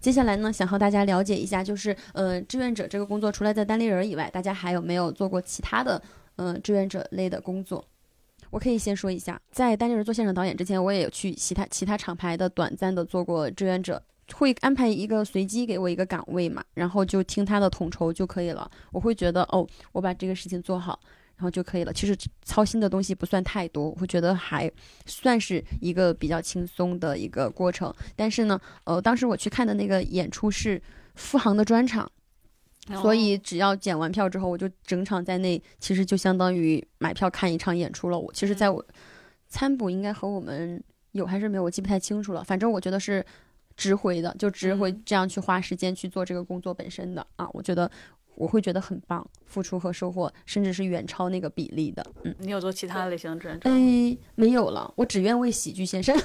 [0.07, 6.01] 接下来呢，想和大家了解一下，就是呃，志愿者这个工作，除了在单立人以外，大家还有没有做过其他的
[6.37, 7.85] 呃志愿者类的工作？
[8.51, 14.01] 我可以先说一下，在单立人做现场导演之前，我也有去其他其他厂牌的短暂的做过志愿者，
[14.33, 18.71] 会安排一个随机给我一个岗位嘛，然后就听他的统筹就可以了。
[18.93, 21.01] 我会觉得哦，我把这个事情做好。
[21.37, 21.93] 然后就可以了。
[21.93, 24.71] 其实操心的东西不算太多，我会觉得还
[25.05, 27.95] 算是一个比较轻松的一个过程。
[28.15, 30.81] 但是呢，呃，当时我去看的那个演出是
[31.15, 32.11] 富航的专场，
[33.03, 38.19] 所以只要检完票之后，我就整场在内，其实就相当于买票看一场演出了。
[38.19, 38.83] 我其实在我
[39.47, 42.43] 参补应该和我们有还是没有，我记不太清楚了。
[42.43, 43.23] 反正我觉得是
[43.77, 47.91] 值回的，就值回这样去花时间去做这个工作本身的啊，我觉得。
[48.37, 52.07] 我会觉得很棒，付出和收获甚至是远超那个比例的。
[52.23, 53.69] 嗯，你有做其他类型的志愿者？
[53.69, 56.17] 哎，没有了，我只愿为喜剧献身。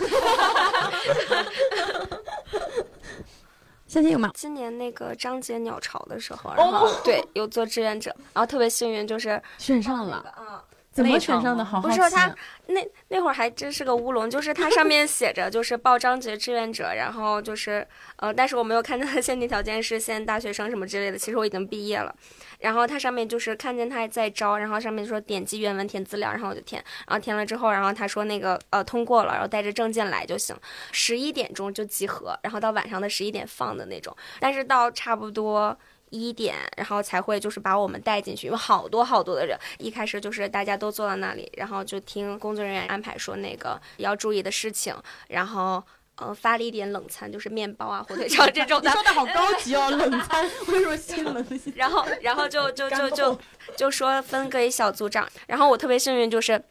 [3.88, 4.32] 夏天有吗？
[4.34, 10.58] 今年那个张杰鸟巢的时候，然后、 对有做志愿者，然后特别幸运就是选上了，嗯，
[10.91, 11.63] 怎么选上的？
[11.63, 12.36] 好好不是他
[12.67, 22.13] 那那会儿还真是个乌龙，就是它上面写着就是报张杰志愿者，然后就是呃，但是我没有看他的限定条件是限大学生什么之类的，其实我已经毕业了。
[22.60, 30.56] 然后它上面就是看见他在招，然后上面说点击原文填资料，然后我就填，然后填了之后，然后他说那个呃通过了，然后带着证件来就行，
[30.91, 35.77] 十一点钟就集合，然后到晚上的十一点放的那种，但是到差不多。
[36.12, 44.95] 一点，然后才会就是把我们带进去，因为好多好多的人，一开始就是大家都坐到那里，然后就听工作人员安排说那个要注意的事情，
[45.30, 45.84] 然后
[46.17, 51.74] 呃发了一点冷餐，就是面包啊、火腿肠这种的， 你说的好高级哦， 冷餐，为什么新冷 心？
[51.76, 53.39] 然后然后就就就就
[53.76, 56.62] 就说分给小组长，然后我特别幸运就是。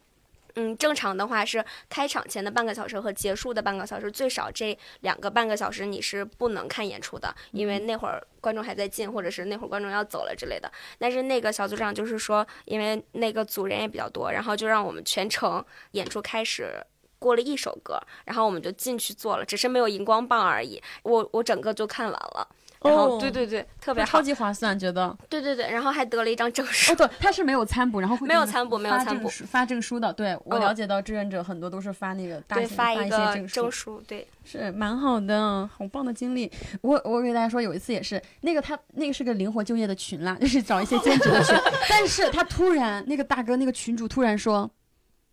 [0.55, 10.71] 嗯，正常的话是开场前的半个小时和结束的半个小时，最少这两个半个小时你是不能看演出的，因为那会儿观众还在进，或者是那会儿观众要走了之类的。
[10.97, 16.75] 但是那个小组长就是说，因为那个组人也比较多，然后就让我们全程演出开始。
[17.21, 20.81] 过了一首歌，然后我们就进去做了，只是没有荧光棒而已。
[21.03, 22.47] 我我整个就看完了，
[22.83, 25.15] 然后、哦对对对，特别好超，级划算，觉得。
[25.29, 26.95] 对对对，然后还得了一张证书哦，。
[26.95, 30.11] 对，他是没有参补，然后会没有参补没有发参补发证书的。
[30.13, 36.51] 对我嗯了解到志愿者很多都是发那个大对，型发一些个证书证，书，对，是蛮好的，好棒的经历。
[36.81, 41.55] 我我给大家说，有一次也是那个他那个是个灵活就业的群啦，就是找一些兼职的群，
[41.87, 44.69] 但是他突然那个大哥那个群主突然说。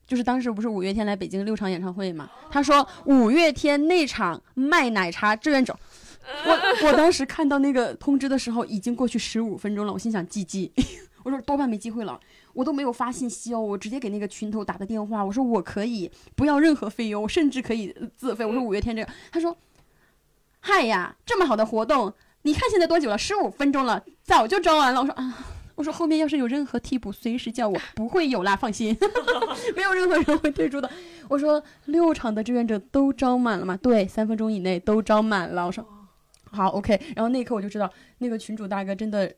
[0.07, 2.31] 就是当时不是五月天来北京六场演唱会嘛？
[2.51, 5.79] 他说五月天那场卖奶茶志愿者，
[6.45, 10.71] 我我当时看到那个通知的时候，已经过去十五分钟了，我心想 GG，
[11.25, 12.19] 我说多半没机会了，
[12.53, 18.45] 我都没有发信息哦，我直接给那个群头打的电话，我说我可以不要任何费用，我甚至可以自费。
[18.45, 19.57] 我说五月天这个，他说，
[20.61, 22.13] 嗨呀，这么好的活动，
[22.43, 23.19] 你看现在多久了？
[23.19, 25.01] 十五分钟了，早就招完了。
[25.01, 25.55] 我说啊。
[25.79, 28.99] 我说后面要是有任何替补，随时叫我，不会有啦，放心，
[29.77, 30.91] 没有任何人会退出的。
[31.29, 33.79] 我说六场的志愿者都招满了吗？
[33.81, 35.65] 对，三分钟以内都招满了。
[35.65, 35.87] 我说
[36.53, 37.01] 好，OK。
[37.15, 39.33] 然后那一刻我就知道，那个群主大哥真的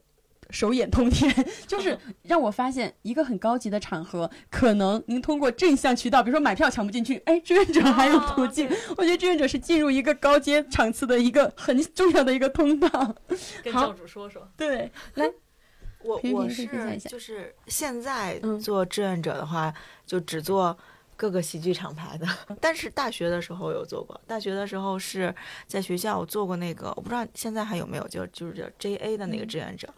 [0.50, 1.32] 手眼通天，
[1.66, 8.68] 就是让我发现一个很高级的场合，可能您通过正向渠道，比如说买票抢不进去，哎，志愿者还有途径。
[8.96, 13.14] 我觉得志愿者是进入一个高阶场次的一个很重要的一个通道。
[13.62, 15.30] 跟教主说说，对， 来。
[16.02, 16.66] 我我是
[17.10, 19.70] 就是现在做志愿者的话，
[20.06, 20.74] 就只做
[21.20, 22.26] 各个喜剧厂牌的。
[22.62, 25.34] 但是大学的时候有做过，大学的时候是
[25.66, 29.92] 在学校做过那个，我不知道现在还有没有，就就是叫 J A 的那个志愿者。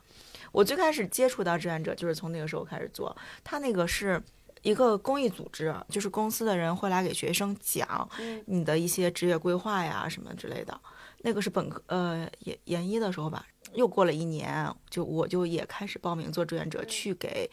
[0.50, 4.20] 我最开始接触到志愿者就是从那个时候开始做，他那个是
[4.62, 8.08] 一个公益组织，就是公司的人会来给学生讲
[8.46, 10.80] 你的一些职业规划呀什么之类的。
[11.18, 13.46] 那个是本科呃研研一的时候吧。
[13.74, 17.50] 又过了一年，就我就也开始报名做志愿者，去给，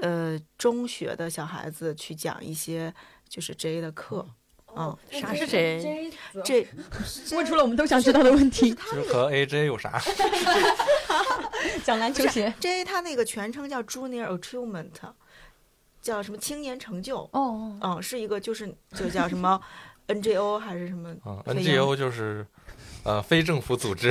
[0.00, 2.92] 呃，中学的小孩子去讲一些
[3.28, 4.26] 就是 J 的课，
[4.76, 6.10] 嗯，啥是 J？
[6.44, 6.66] 这
[7.32, 8.74] 问出了我们都想知道的问题。
[8.90, 10.00] 这和 AJ 有啥？
[11.84, 12.52] 讲篮球鞋。
[12.60, 14.90] J 它那个全称叫 Junior Achievement，
[16.02, 17.28] 叫什么青年成就？
[17.32, 19.60] 哦，嗯，是一个就是就叫什么
[20.08, 21.14] NGO 还是什么？
[21.24, 22.46] 嗯，NGO 就是。
[23.04, 24.10] 呃，非政府组织，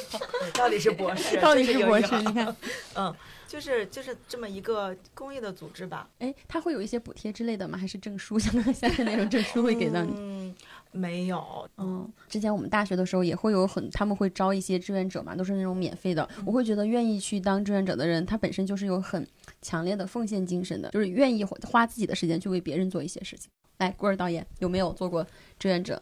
[0.56, 2.56] 到底是博士，到底是博士，你看，
[2.94, 3.14] 嗯，
[3.46, 6.08] 就是就是这么一个公益的组织吧。
[6.20, 7.76] 哎，他会有一些补贴之类的吗？
[7.76, 10.14] 还是证书， 像现在那种证书会给到你？
[10.16, 10.54] 嗯，
[10.90, 11.68] 没有。
[11.76, 16.26] 嗯，之前我们大学的时候也会有很，他们会招一些志愿者嘛，都是那种免费的。
[16.46, 19.28] 我会觉得愿意去当志愿者的人，他本身就是有很
[19.60, 23.50] 强烈的奉献精神的，就是愿意花自己的时间去为别人做一些事情。
[23.80, 25.26] 来，郭尔导演有没有做过
[25.58, 26.00] 志愿者？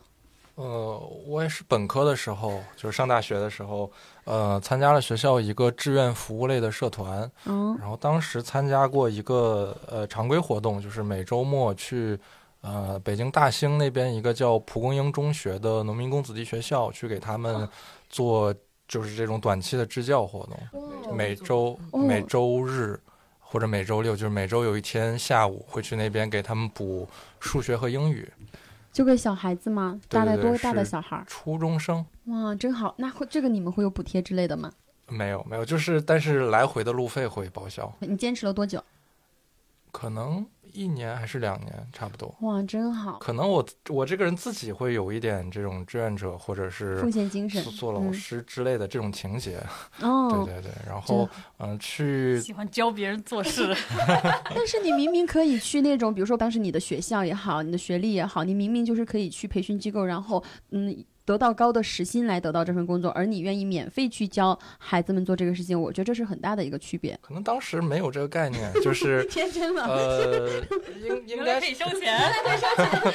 [0.57, 3.89] 呃，我也是本科的时候，就是上大学的时候，
[4.25, 12.19] 呃，参加了学校一个志愿服务类的社团，嗯，然后当时参加过一个呃常规活动，就是每周末去
[12.63, 17.69] 呃北京大兴那边一个叫蒲公英中学的农民工子弟学校去给他们
[18.11, 18.53] 做
[18.89, 22.99] 就是这种短期的支教活动，每周每周日
[23.39, 27.09] 或者每周六，就是每周有一天下午会去那边给他们补
[27.41, 28.31] 数学和英语。
[28.93, 30.01] 就给小孩子吗？
[30.09, 31.23] 大概多大的小孩？
[31.27, 32.05] 初中生。
[32.25, 32.95] 哇，真好！
[32.99, 34.73] 那会这个你们会有补贴之类的吗？
[35.09, 37.93] 没有，没有，就是但是来回的路费会报销。
[38.01, 38.83] 你坚持了多久？
[39.93, 40.45] 可能。
[40.73, 42.35] 一年还是两年，差不多。
[42.41, 43.19] 哇，真好！
[43.19, 49.59] 可能我我这个人自己会有一点这种志愿者或者是奉献精神、做老师之类的这种情节。
[50.01, 51.29] 哦，对对对，然后
[51.59, 53.75] 嗯，去喜欢教别人做事。
[54.55, 61.05] 但是你明明可以去那种，比如说当时你的学校也好，你的学历也好，你明明就是可以去培训机构，然后嗯。
[61.29, 67.19] 得到高的时薪来得到这份工作，而你愿意免费去教孩子们做这个事情，我觉得这是很大的一个区别。
[67.21, 69.85] 可能当时没有这个概念， 就是 天真了。
[69.85, 70.49] 呃，
[71.03, 73.15] 应应该可以收钱，可以收钱。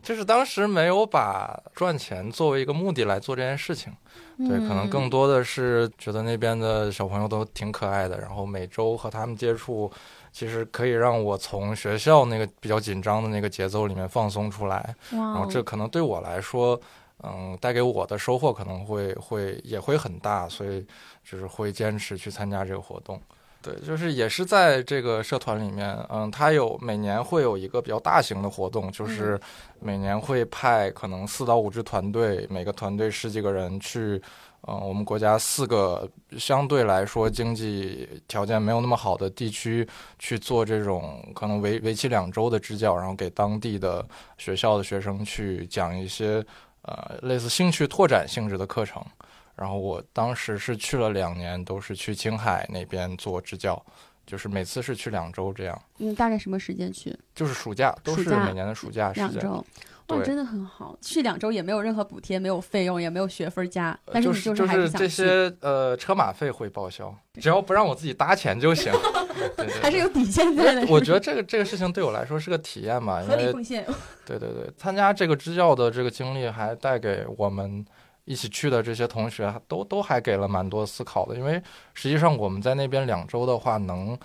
[0.00, 3.92] 就是当时没有把赚钱作为一个目的来做这件事情。
[4.38, 9.90] 对，可能更多的是觉得那边的小朋友都挺可爱的，然后每周和他们接触。
[10.38, 16.80] 其实可以让我从学校那个比较紧张的那个节奏里面放松出来，然后这可能对我来说，
[17.24, 20.86] 嗯，带给我的收获可能会会也会很大，所以
[21.28, 23.20] 就是会坚持去参加这个活动。
[23.60, 29.36] 对，就是也是在这个社团里面，嗯，他有每年会有一个比较大型的活动，就是
[29.80, 34.22] 每年会派可能四到五支团队，每个团队十几个人去。
[34.66, 46.44] 嗯，我们国家四个相对来说经济条件没有那么好的地区去做这种可能为为期两周的支教，然后给当地的学校的学生去讲一些
[46.82, 49.02] 呃类似兴趣拓展性质的课程。
[49.54, 53.80] 然后我当时是去了两年，都是去青海那边做支教，
[54.26, 55.82] 就是每次是去两周这样。
[55.98, 57.16] 嗯，大概什么时间去？
[57.34, 59.64] 就是暑假，都是每年的暑假两周。
[60.08, 68.92] 哇，真的很好，去两周也没有任何补贴，没有费用，也没有学分加，但是你就是还是想这些呃车马费会报销，只要不让我自己搭钱就行。
[69.80, 70.86] 还是有底线在的。
[70.88, 73.84] 我觉得这个这个事情对我来说是个体验嘛，合理奉献。
[74.26, 77.84] 对对对，参加这个支教的这个经历，还带给我们
[78.24, 81.36] 一起去的这些同学，都都还给了蛮多思考的。
[81.36, 81.62] 因为
[81.94, 84.18] 实际上我们在那边两周的话，能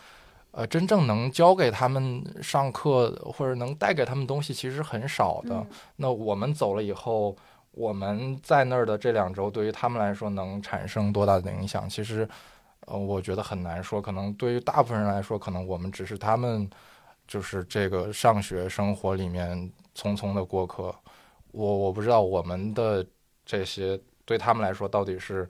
[0.56, 5.56] 呃，真正能教给他们上课或者能带给他们东西其实很少的。
[5.56, 7.36] 嗯那我们走了以后，
[7.72, 11.90] 我们在那儿的这两周，对于他们来说能产生多大的影响？
[11.90, 12.30] 其实，
[12.86, 14.00] 呃，我觉得很难说。
[14.00, 16.70] 可能对于大部分人来说，可能我们只是他们
[17.28, 19.58] 就是这个上学生活里面
[19.96, 20.94] 匆匆的过客。
[21.52, 23.04] 我我不知道我们的
[23.44, 25.50] 这些对他们来说到底是，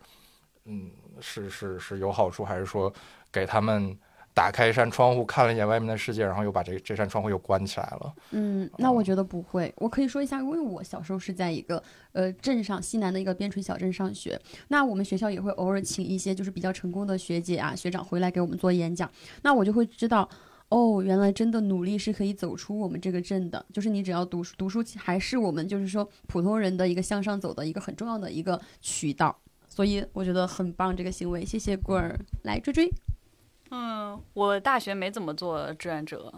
[0.64, 0.90] 嗯，
[1.20, 2.92] 是是是有好处，还是说
[3.34, 3.98] 给他们
[4.34, 8.14] 打开一扇窗户，看了一眼外面的世界，然后又把这这扇窗户又关起来了？
[8.32, 9.74] 嗯，那我觉得不会。
[9.78, 11.82] 我可以说一下，因为我小时候是在一个
[12.12, 19.10] 呃镇上西南的一个边陲小镇上学，那我们学校也会偶尔请一些就是比较成功的学姐啊学长回来给我们做演讲，
[19.44, 20.28] 那我就会知道。
[20.70, 29.38] 哦，原来真的努力是可以走出我们这个镇的，就是你只要读书，读书还是我们就是说普通人的一个向上走的一个很重要的一个渠道，
[29.70, 32.92] 所以我觉得很棒这个行为，谢谢棍儿，来追追，
[33.76, 36.32] 嗯，我大学没怎么做志愿者，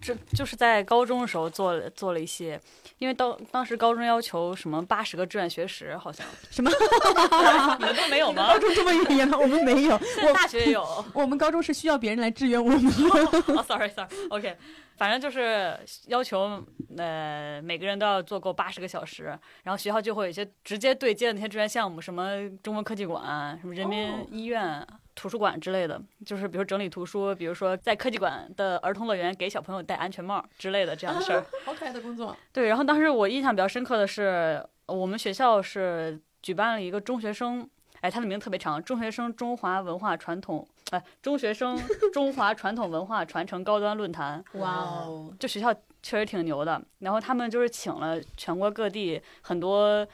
[0.00, 2.60] 这就是在高中的时候做了做了一些，
[2.98, 6.70] 因为当当时高中要求什么八十个志愿学时，好像什么？
[7.80, 8.58] 你们都没有吗高？
[8.60, 9.36] 中这么严吗？
[9.36, 11.04] 我们没有，我大学也有。
[11.12, 12.92] 我们高中是需要别人来支援我们的。
[13.56, 14.56] 哦，sorry sorry，OK，、
[14.96, 16.64] 反正就是要求
[16.96, 19.24] 呃每个人都要做够八十个小时，
[19.62, 24.86] 然后学校就会有一些直接对接的那些志愿项目，什么中国科技馆、什么人民医院。
[25.18, 31.42] 图书馆之类的，就是比如整理图书，比如说在科技馆的儿童乐园给小朋友戴安全帽之类的这样的事儿。
[31.64, 32.36] 好可爱的工作。
[32.52, 37.66] 对，然后当时我印象比较深刻的是，我们学校是举办了一个中学生，
[38.02, 41.78] 哎，他的名字特别长，中学生中华文化传统，哎，中学生
[42.12, 44.44] 中华传统文化传承高端论坛。
[44.54, 46.80] 哇哦，这学校确实挺牛的。
[47.00, 50.06] 然后他们就是请了全国各地很多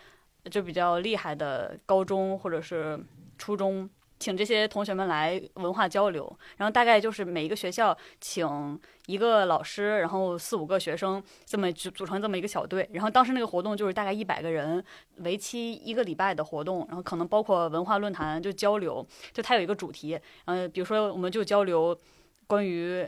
[0.50, 2.98] 就比较厉害的高中或者是
[3.36, 3.88] 初中。
[4.22, 12.88] 请这些同学们来文化交流，然后大概就是每一个学校请一个老师，然后四五个学生，这么组组成这么一个小队。
[12.92, 14.82] 然后当时那个活动就是大概一百个人，
[15.16, 21.98] 为期一个礼拜的活动，然后可能包括文化论坛就交流，就它有一个主题，嗯、比如说我们就交流
[22.46, 23.04] 关于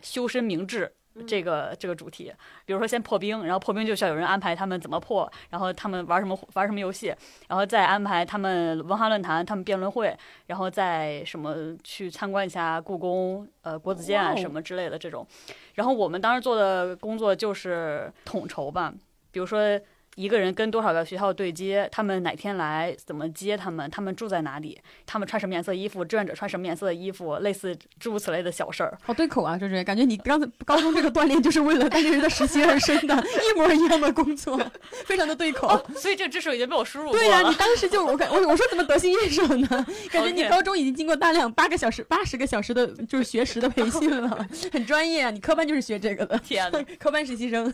[0.00, 0.90] 修身明志。
[1.26, 2.32] 这个这个主题，
[2.64, 7.14] 比如说先破冰，然后破冰就需要有人安排他们怎么破，然后他们玩什么玩什么游戏，
[7.48, 15.26] 然后再安排他们文化论坛、他们辩论会，然后再什么去参观一下故宫、呃国子监啊什么之类的这种。
[15.74, 18.92] 然后我们当时做的工作就是统筹吧，
[19.30, 19.78] 比如说
[20.16, 28.98] 一个人跟多少个学校对接，他们哪天来，怎么接他们，他们住在哪里，他们穿什么颜色衣服，志愿者穿什么颜色的衣服，类似诸如此类的小事儿。
[29.04, 34.58] 好对口啊，追追，感觉你刚才高中这个锻炼就是为了单立人的实习而生的，一模一样的工作，
[35.04, 35.68] 非常的对口。
[35.68, 37.50] 哦，所以这个知识已经被我输入过对呀、了。
[37.50, 39.86] 你当时就我感我我说怎么得心应手呢？
[40.10, 45.30] 感觉你高中已经经过大量八个小时、八十个小时的就是学识的培训了，很专业啊。
[45.30, 47.70] 你科班就是学这个的，天呐， 科班实习生，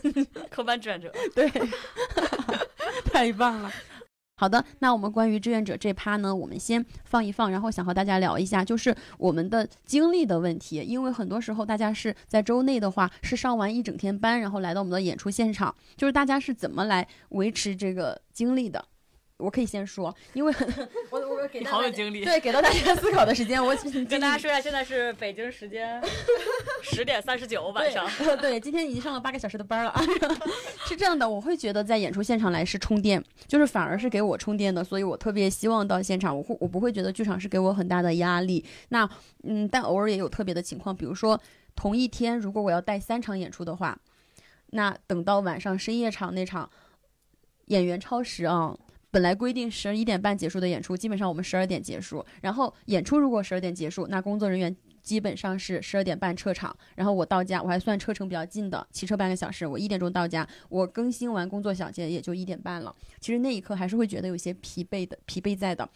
[0.50, 1.12] 科班志愿者。
[1.34, 1.48] 对，
[3.12, 3.70] 太棒了。
[4.36, 10.80] 好的，那我们关于志愿者这趴呢，我们先放一放，然后想和大家聊一下，就是我们的精力的问题。
[10.80, 18.84] 因为很多时候大家是在周内的话，是上完一整天班，然后来到我们的演出现场，就是大家是怎么来维持这个精力的？
[19.42, 20.54] 我可以先说，因为
[21.10, 22.24] 我我给你大家好有精力。
[22.24, 23.74] 对给到大家思考的时间，我
[24.08, 26.00] 跟大家说一下，现在是北京时间
[26.82, 28.08] 十点三十九晚上。
[28.18, 30.00] 对 对，今天已经上了八个小时的班了啊。
[30.86, 38.64] 是这样的，我会觉得在演出现场来是充电，就是反而是给我充电的，所以我特别希望到现场，我会我不会觉得剧场是给我很大的压力。
[38.90, 39.08] 那
[39.42, 41.40] 嗯，但偶尔也有特别的情况，比如说
[41.74, 43.98] 同一天如果我要带三场演出的话，
[44.70, 46.70] 那等到晚上深夜场那场
[47.66, 48.76] 演员超时啊。
[49.12, 52.24] 本来规定十一点半结束的演出，基本上我们十二点结束。
[52.40, 62.96] 然后演出如果十二点结束，那工作人员基本上是十二点半撤场，然后我到家，我还算车程比较近的，骑车半个小时，我一点钟到家，我更新完工作小节也就一点半了。
[63.20, 65.86] 其实那一刻还是会觉得有些疲惫的，疲惫在的。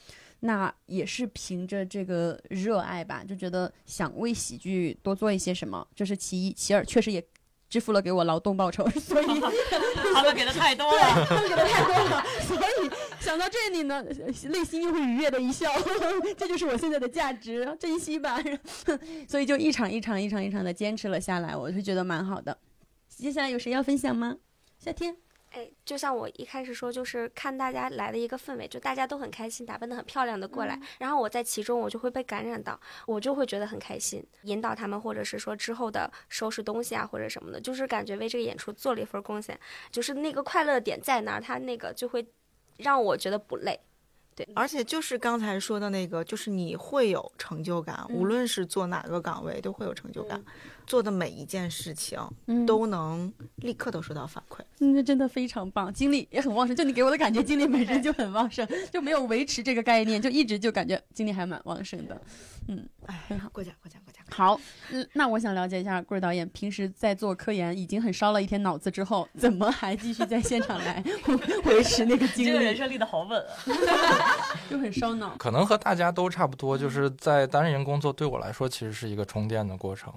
[0.40, 7.26] 那也是凭着这个热爱吧，就觉得想为喜剧多做一些什么，这是其一，其二确实也
[7.68, 9.26] 支付了给我劳动报酬，所以
[10.14, 11.26] 他们给的太多了。
[11.26, 12.90] 他们给的太多了，所以
[13.20, 14.02] 想到这里呢，
[14.50, 15.70] 内心又会愉悦的一笑，
[16.38, 18.40] 这就是我现在的价值，珍惜吧。
[19.28, 22.56] 所以就一场一场一场一场的坚持了下来，我是觉得蛮好的。
[23.08, 24.36] 接下来有谁要分享吗？
[24.78, 25.16] 夏天，
[25.52, 39.58] 哎，就像我一开始说，就是看大家来的一个氛围，就大家都很开心，打扮得很漂亮的过来，然后我在其中，我就会被感染到，我就会觉得很开心，引导他们，或者是说之后的收拾东西啊，或者什么的，就是感觉为这个演出做了一份贡献，
[39.90, 42.26] 就是那个快乐点在那儿，他那个就会
[42.76, 43.80] 让我觉得不累。
[44.36, 50.40] 对，而且就是刚才说的那个，就是你会有成就感，嗯无论是做哪个岗位都会有成就感，
[50.86, 54.60] 做的每一件事情嗯都能立刻都收到反馈。
[54.80, 56.76] 嗯，那真的非常棒，精力也很旺盛。
[56.76, 62.20] 就你给我的感觉，精力本身就很旺盛，就没有维持这个概念，就一直就感觉精力还蛮旺盛的。
[62.68, 64.15] 嗯，哎很好，过奖过奖过奖。
[64.28, 64.58] 好，
[64.90, 71.02] 嗯，那我想了解一下，棍儿导演平时在做科研已经很烧了一天脑子之后，怎么还继续在现场来
[71.64, 72.76] 维持那个精力这个人力？
[72.76, 73.54] 生立的好稳啊！
[74.68, 75.36] 就很烧脑。
[75.38, 80.12] 可能和大家都差不多，就是在单立人工作对我来说，其实是一个充电的过程。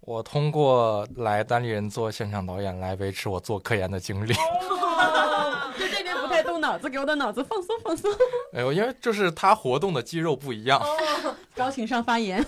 [0.00, 4.32] 我通过来单立人做现场导演来维持我做科研的精力。
[5.78, 8.10] 就这边不太动脑子，给我的脑子放松放松。
[8.52, 10.78] 哎呦，因为就是他活动的肌肉不一样。
[10.78, 12.42] 哦高情商发言。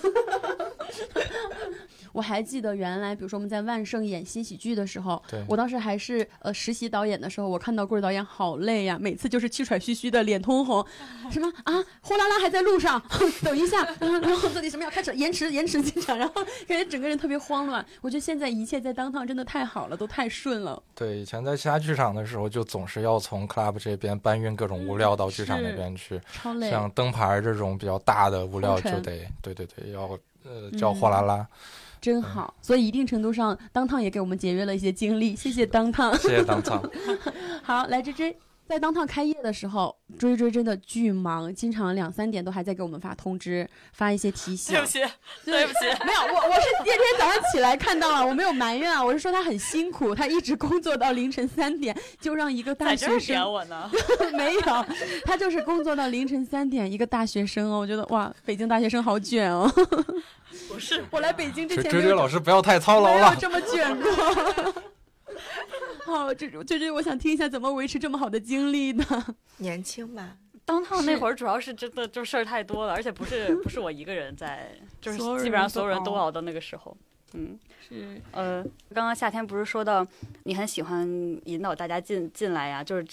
[2.11, 10.85] 我还记得原来，比如说我们在万盛演新喜剧的时候，对我当时还是呃实习导演的时候，我看到棍儿导演好累呀，每次就是气喘吁吁的，脸通红，
[11.29, 13.01] 什么啊，呼啦啦还在路上，
[13.43, 16.33] 等一下，嗯然后这里什么要开始延迟延迟进场，然后
[16.67, 17.85] 感觉整个人特别慌乱。
[18.01, 20.81] 我觉得现在一切在当趟真的太好了，都太顺了。
[20.93, 31.47] 对，以前在其他剧场的时候，就总是要从 club 这边搬运各种物料到剧场那边去，超累，像灯牌这种比较大的物料就得，对对对，要呃叫货拉拉。
[31.99, 32.53] 真好。
[32.61, 36.15] 所以一定程度上，当趟也给我们节约了一些精力，谢谢当趟。
[36.17, 36.83] 谢谢当趟。
[37.63, 38.37] 好，来追追，
[38.67, 44.73] 在当趟开业的时候，追追真的巨忙，经常两三点都还在给我们发通知，发一些提醒。
[44.75, 44.99] 对不起，
[45.45, 45.79] 对不起。
[46.03, 53.89] 没有，我我是第二天早上起来看到了，我没有埋怨啊， 我是说他很辛苦，他一直工作到凌晨三点，就让一个大学生点我呢？
[54.33, 54.85] 没有，
[55.25, 59.71] 他就是工作到凌晨三点，一个大学生哦，我觉得哇，北京大学生好卷哦。
[60.67, 63.35] 不是，我来北京之前追追老师不要太操劳没有了。
[63.39, 64.73] 这么卷过。
[66.05, 69.05] 好，这这这，我想听一下怎么维持这么好的精力呢。
[69.57, 74.69] 年轻吧，当趟那会儿主要是真的就事儿太多了，而且不是不是我一个人在，
[75.01, 76.95] 就是基本上所有人都熬都熬到那个时候。
[77.33, 78.63] 嗯，是，呃，
[78.93, 80.05] 刚刚夏天不是说到
[80.43, 81.05] 你很喜欢
[81.45, 83.05] 引导大家进进来呀，就是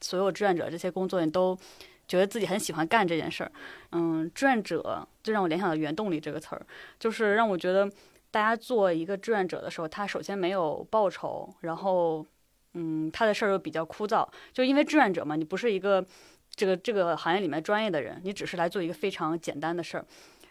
[0.00, 1.58] 所有志愿者这些工作你都
[2.06, 3.50] 觉得自己很喜欢干这件事儿。
[3.90, 6.64] 嗯，志愿者就让我联想到原动力这个词儿，
[7.00, 7.90] 就是让我觉得
[8.34, 12.26] 大家做一个志愿者的时候，他首先没有报酬，然后
[12.72, 16.04] 嗯，他的事儿又比较枯燥，就因为志愿者嘛，你不是一个
[16.52, 20.04] 这个这个行业里面专业的人，你只是来做一个非常简单的事儿，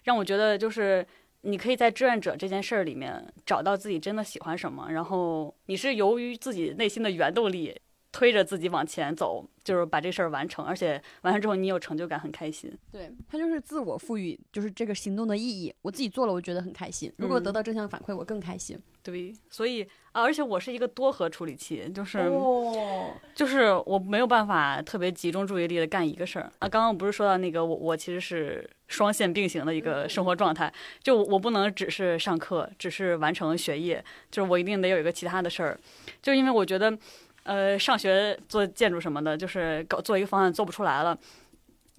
[0.04, 1.06] 让我觉得就是
[1.42, 7.78] 你可以在志愿者这件事儿里面找到自己真的喜欢什么，然后你是由于自己内心的原动力
[8.14, 12.72] 推着自己往前走，就是把这事儿完成，而且完成之后你有成就感，很开心。
[12.92, 15.74] 对他就是自我赋予，就是这个行动的意义。
[15.82, 17.12] 我自己做了，我觉得很开心。
[17.18, 18.80] 如果嗯得到正向反馈，我更开心。
[19.02, 19.84] 对，所以
[20.14, 26.70] 啊，而且我是一个多核处理器，就是、哦，就是我没有办法特别集中注意力的干一个事儿啊。
[26.70, 34.02] 刚刚不是说到那个我我其实是双线并行的一个生活状态，就我不能只是上课，只是完成学业，
[34.32, 35.78] 就是我一定得有一个其他的事儿，
[36.22, 36.98] 就因为我觉得，
[37.44, 41.18] 呃，上学做建筑什么的，就是搞做一个方案做不出来了，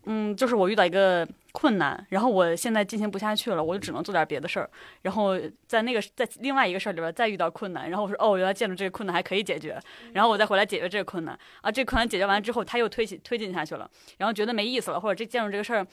[0.06, 4.68] 嗯，就是我遇到一个困难，然后我现在进行不下去了，我就只能做点别的事儿，
[5.02, 9.78] 然后在那个在另外一个事儿里边再遇到困难，然后我说哦，原来建筑这个困难还可以解决，
[10.12, 11.38] 然后我再回来解决这个困难。
[11.60, 15.86] 啊，这个困难解决完之后，他又推进推进下去了，然后觉得没意思了，或者这建筑这个事儿。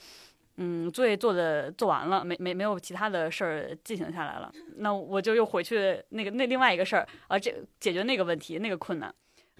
[0.58, 7.50] 嗯，作业做的做完了，没没没有其他的事儿进行下来了，那我就又回去那个那另外一个事儿啊，这
[7.80, 9.12] 解决那个问题那个困难，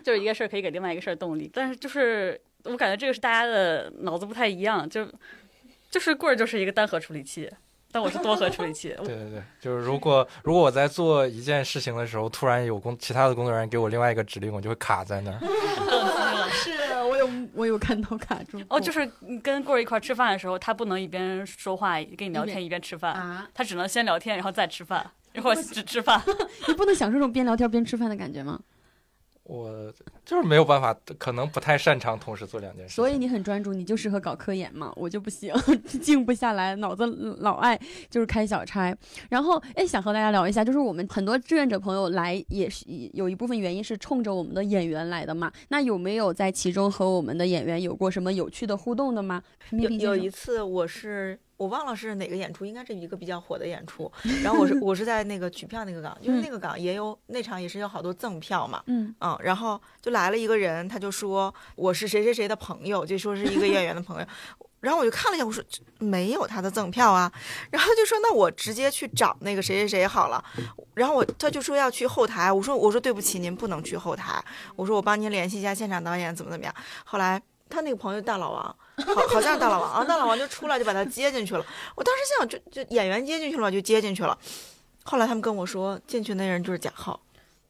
[0.02, 5.06] 就是一个事儿可以给另外一个事儿动力，但是就是我感觉这个是大家的脑子不太一样，就
[5.90, 7.50] 就是棍儿就是一个单核处理器，
[7.90, 15.38] 但我是多核处理器， 对对对，就是如果如果我在做一件事情的时候，突然有工其他的工作人员给我另外一个指令，我就会卡在那儿。
[16.52, 16.70] 是
[17.04, 26.20] 我有我有看到卡住哦，就是你跟棍儿一块儿吃饭的时候，他不能一边说话跟你聊天一边吃饭，啊，他只能先聊天然后再吃饭，一会儿只吃饭。
[26.68, 28.60] 你不能享受这种边聊天边吃饭的感觉吗？
[29.44, 29.92] 我
[30.24, 32.94] 就是没有办法，可能不太擅长同时做两件事。
[32.94, 35.52] 所以你很专注，你就适合搞科研嘛，我就不行，
[36.00, 37.06] 静不下来，脑子
[37.40, 37.78] 老爱
[38.08, 38.96] 就是开小差。
[39.28, 45.52] 然后，哎，想和大家聊一下，就是我们很多志愿者朋友来，也是有一部分原因是冲着我们的演员来的嘛。
[45.68, 49.42] 那有没有在其中和我们的演员有过什么有趣的互动的吗？
[49.70, 54.10] 有有一一次我是我忘了是哪个演出，应该是一个比较火的演出。
[54.42, 58.82] 然后我是 我是在那个取票那个岗，因为那个岗也有那场也是有好多赠票嘛。
[58.86, 64.26] 嗯嗯，然后就来了一个人，他就说我是谁谁谁的朋友，就说是一个演员的朋友。
[64.80, 65.62] 然后我就看了一下，我说
[66.00, 67.32] 没有他的赠票啊，
[67.70, 70.44] 然后就说那我直接去找那个谁谁谁好了。
[70.94, 74.44] 然后我他就说要去后台，我说我说对不起，您不能去后台，
[74.74, 76.74] 我说我帮您联系一下现场导演怎么怎么样。
[77.04, 81.64] 后来他那个朋友大老王好好像是大老王啊，大老王就出来就把他接进去了。
[81.94, 84.36] 我当时想，就就演员接进去了就接进去了。
[85.04, 87.20] 后来他们跟我说，进去那人就是贾浩。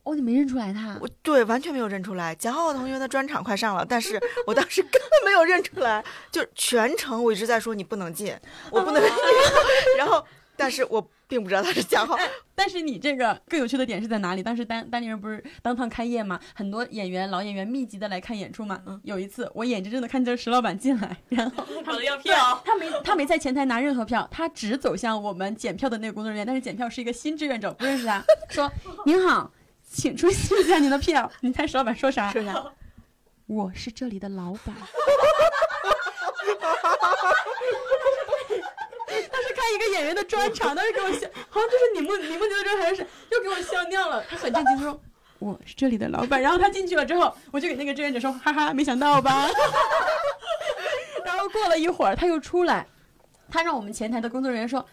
[0.02, 0.98] 哦，你没认出来他？
[1.00, 2.34] 我对完全没有认出来。
[2.34, 8.36] 贾浩同学的专场快上了，但是我当时根本没有认出来，就全程我一直在说你不能进，
[8.70, 9.12] 我不能进。
[9.96, 10.26] 然后，
[10.56, 12.16] 但是我并不知道他是贾浩。
[12.54, 14.42] 但是你这个更有趣的点是在哪里？
[14.42, 18.80] 当时丹丹尼人不是当趟开业嘛，很多演员老演员密集的来看演出嘛。
[18.86, 28.70] 嗯，有一次我眼睁睁的看着石老板进来，然后他要票，他没他没在前台拿任何票，他只走向我们检票的那个工作人员，但是检票是一个新志愿者，不认识他， 说
[29.04, 29.50] 您好。
[29.94, 31.30] 请出示一下您的票。
[31.42, 32.32] 你猜石老板说啥？
[32.32, 32.72] 说啥？
[33.46, 34.74] 我是这里的老板。
[39.62, 44.22] 看一个演员的专场， 当时给我笑，好像就是你梦你梦觉得这还是又给我笑尿了。
[44.28, 45.00] 他很震惊，他说
[45.38, 46.42] 我是这里的老板。
[46.42, 49.48] 然后他进去了之后，我就给那个志愿者说，哈哈，没想到吧？
[51.24, 52.86] 然后过了一会儿，他又出来，
[53.48, 54.84] 他让我们前台的工作人员说。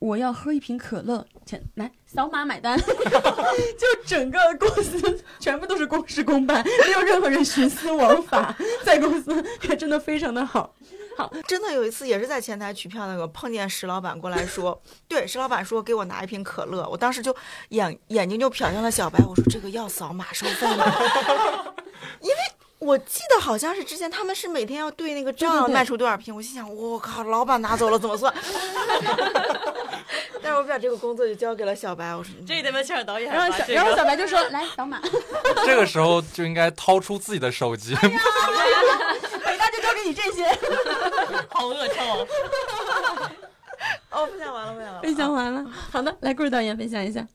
[0.00, 10.74] 我要喝一瓶可乐，钱来扫码买单， 就整个公司全部都是公事公办，没有任何人徇私枉法，在公司也真的非常的好。
[11.46, 17.34] 真的有一次也是在前台取票那个碰见石老板过来说， 对石老板说给我拿一瓶可乐，我当时就
[17.70, 20.84] 眼眼睛就瞟向了小白，我说这个要扫码收费吗？
[22.20, 22.36] 因为。
[22.80, 28.32] 我记得好像是之前他们是每天要对那个账卖出多少瓶，我心想我靠，老板拿走了怎么算？
[30.42, 33.30] 但是我把这个工作就交给了小白，我说这得问现场导演。
[33.30, 34.98] 然后小然后小白就说来扫码。
[35.66, 37.94] 这个时候就应该掏出自己的手机。
[37.94, 38.08] 北
[39.58, 40.48] 大就交给你这些，
[41.50, 42.26] 好恶臭。
[44.10, 45.00] 哦，分享完了，分享完了。
[45.02, 47.26] 分享完了，好的，来顾导演分享一下。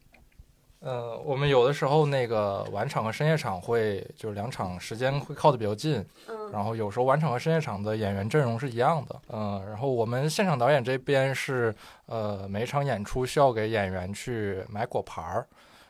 [0.85, 11.73] 呃，我们有的时候那个晚场和深夜场会，就是两场时间会靠得比较近，嗯，然后有时候晚场和深夜场的演员阵容是一样的，嗯，然后我们现场导演这边是，
[12.05, 15.47] 呃，每一场演出需要给演员去买果盘儿，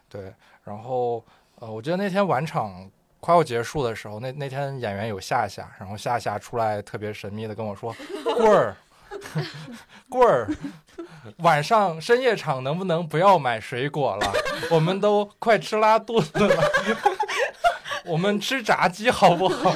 [0.07, 0.33] 对，
[0.63, 1.21] 然后
[1.59, 2.89] 呃，我记得那天晚场
[3.19, 7.93] 快要结束的时候，那那天演员有夏夏，然后夏夏出来特别神秘的跟我说，
[8.37, 8.77] 棍儿。
[10.09, 10.49] 棍儿，
[11.39, 14.33] 晚上深夜场能不能不要买水果了？
[14.71, 16.63] 我们都快吃拉肚子了。
[18.05, 19.73] 我们吃炸鸡好不好？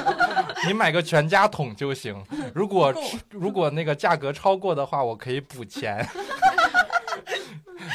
[0.66, 2.24] 你买个全家桶就行。
[2.54, 2.94] 如果
[3.30, 6.06] 如果那个价格超过的话，我可以补钱。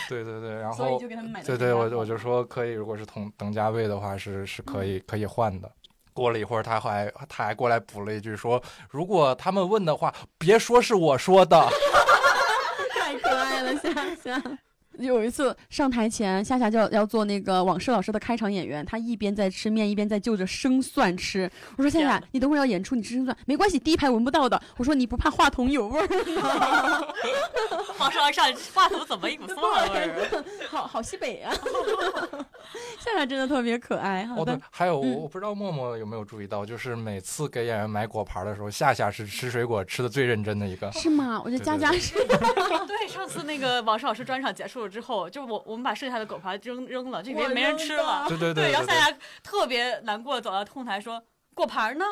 [0.09, 0.99] 对对对，然后
[1.45, 5.71] 对对，我我就说可以，如果是同等价位的话，是是可以可以换的。
[6.11, 11.65] 过了一会儿，他还他还过来补了一句说：“如果他们问的话，别说是我说的。”
[13.06, 14.58] 太可爱了，想想。
[15.00, 21.50] 有一次上台前，夏夏就要要做那个往事老师的开场演员，他一边在吃面，一边在就着生蒜吃。
[21.78, 24.62] 我说 夏夏，你等会儿要演出，你吃生蒜没关系，第一排闻不到的。
[24.78, 26.08] 我说你不怕话筒有味儿
[26.41, 27.02] 吗？
[27.98, 29.58] 往上上话筒怎么一股蒜
[29.91, 30.43] 味儿？
[30.70, 31.54] 好好西北啊！
[33.00, 34.26] 夏夏真的特别可爱。
[34.26, 40.91] 好的，还有我不知道默默有没有注意到，就是每次给演员买果盘的时候，夏夏是吃水果吃的最认真的一个。
[40.91, 41.41] 是吗？
[41.43, 42.16] 我觉得佳佳是。
[42.26, 44.85] 对，上次那个往事老师专场结束。
[44.88, 48.26] 之后，就我我们把剩下的狗盘扔扔了，这边没人吃了。
[48.28, 48.72] 对对对。
[48.72, 51.22] 然后大家特别难过，走到控台说
[51.54, 52.06] ：“果盘呢？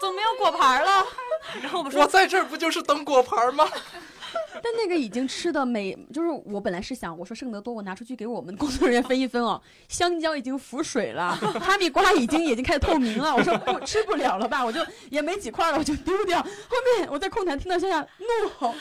[0.00, 1.04] 怎么没有果盘了？”
[1.60, 3.68] 然后我们说：“我在这儿不就是等果盘吗？”
[4.62, 9.60] 但那个已经吃的没，就是我本来是想，我说剩得多，我拿出去给我们工作人员分一分哦。
[9.88, 13.34] 香蕉已经浮水了，哈密瓜已经已经开始透明了。
[13.34, 16.42] 我说不吃不了了吧，我就也没几块了，我就丢掉。
[16.42, 18.74] 后面我在控台听到夏夏怒吼。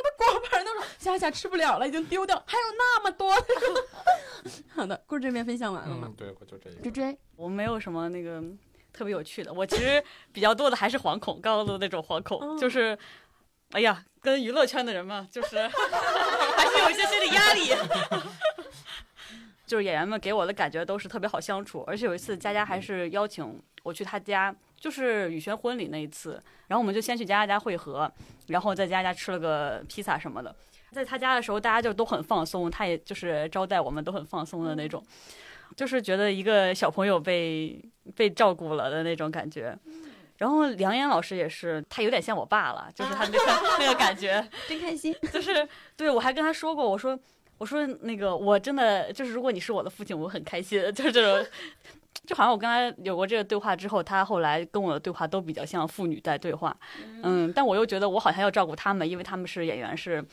[0.00, 3.34] 我的果盘都说夏夏吃不了了，已经丢掉，还有那么多。
[4.74, 6.10] 好的，故事这边分享完了吗？
[6.16, 6.80] 对，我就这一个。
[6.80, 8.42] 追追，我没有什么那个
[8.92, 12.96] 特别有趣的，我其实比较多的还是惶恐，刚刚的那种惶恐，就是，
[13.72, 15.68] 哎呀，跟娱乐圈的人嘛，就是
[16.56, 17.74] 还是有一些心理压力。
[19.66, 24.54] 就是演员们给我的感觉都是特别好相处，而且有一次佳佳还是邀请我去他家。
[24.80, 28.10] 就是雨轩婚礼那一次，然后我们就先去佳佳家会合，
[28.48, 30.56] 然后在佳佳家吃了个披萨什么的。
[30.90, 35.04] 在他家的时候，大家就都很放松，他也就是招待我们都很放松的那种，
[35.76, 37.80] 就是觉得一个小朋友被
[38.16, 39.78] 被照顾了的那种感觉。
[40.38, 43.38] 然后梁岩老师也是，他有点像我爸了，就是他那个
[43.78, 45.14] 那个感觉， 真开心。
[45.30, 47.16] 就是对我还跟他说过，我说
[47.58, 51.46] 我说那个我真的就是如果你是我的父亲，我很开心，就是这种。
[52.30, 56.76] 就好像我跟他有过这个对话之后，他后来跟我的对话都比较像父女在对话，
[57.24, 60.24] 嗯，但我又觉得我好像要照顾他们，因为他们是演员，是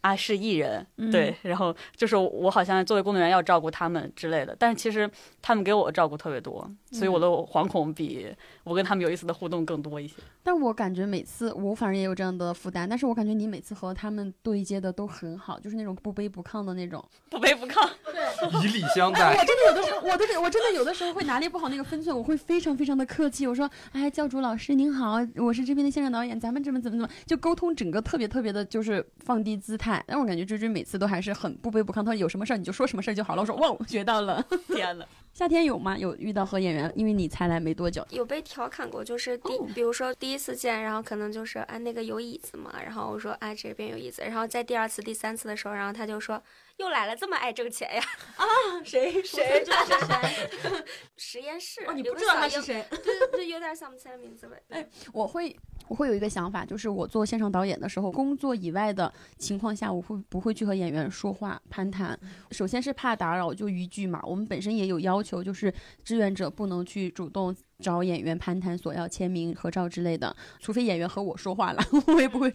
[0.00, 1.10] 啊是艺人，嗯。
[1.10, 5.10] 对，然后就是我好像作为工作人员要照顾他们之类的，但是其实
[5.42, 8.26] 他们给我的照顾特别多，所以我的惶恐比
[8.64, 10.14] 我跟他们有意思的互动更多一些。
[10.42, 17.04] 但我感觉每次我反正也有这样的负担，但是我感觉你每次和他们对接的都很好，就是那种不卑不亢的那种。
[17.30, 19.44] 不卑不亢，对 以礼相待，我。
[19.44, 23.46] 真的有的时候，我 的我真的有的时候会拿捏不好那个分寸，我会非常非常的客气。
[23.46, 30.02] 我说，哎，教主老师您好，我是这边的现场导演，咱们怎么怎么怎么，就沟通整个特别特别的，就是放低姿态。
[30.06, 33.42] 但我感觉追追每次都还是很不卑不亢，他说有什么事儿你就说什么事儿就好了。
[33.42, 34.44] 我说哇，我学到了。
[34.74, 35.04] 天呐，
[35.38, 35.96] 夏天有吗？
[35.96, 38.04] 有遇到和演员，因为你才来没多久。
[38.10, 46.42] 有被调侃过，就是第，哦比如说第一次见，然后可能就是啊那个有椅子嘛，然后我说啊这边有椅子，然后在第二次、第三次的时候，然后他就说
[46.78, 48.02] 又来了，这么爱挣钱呀？
[48.36, 48.44] 啊
[48.84, 50.84] 谁谁这是谁？
[51.16, 52.84] 实验室哦，你不知道他是谁？
[52.90, 54.56] 对对对，有点想不起来名字了。
[54.68, 55.54] 哎我会
[55.88, 62.18] 我会有一个想法，就是我做现场导演的时候，工作以外的情况下，我会不会去和演员说话攀谈？
[62.52, 64.20] 首先是怕打扰，就一句嘛。
[64.24, 65.72] 我们本身也有要求，就是
[66.04, 72.52] 志愿者不能去主动找演员攀谈，索要签名、合照之类的，除非演员和我说话了， 我也不会，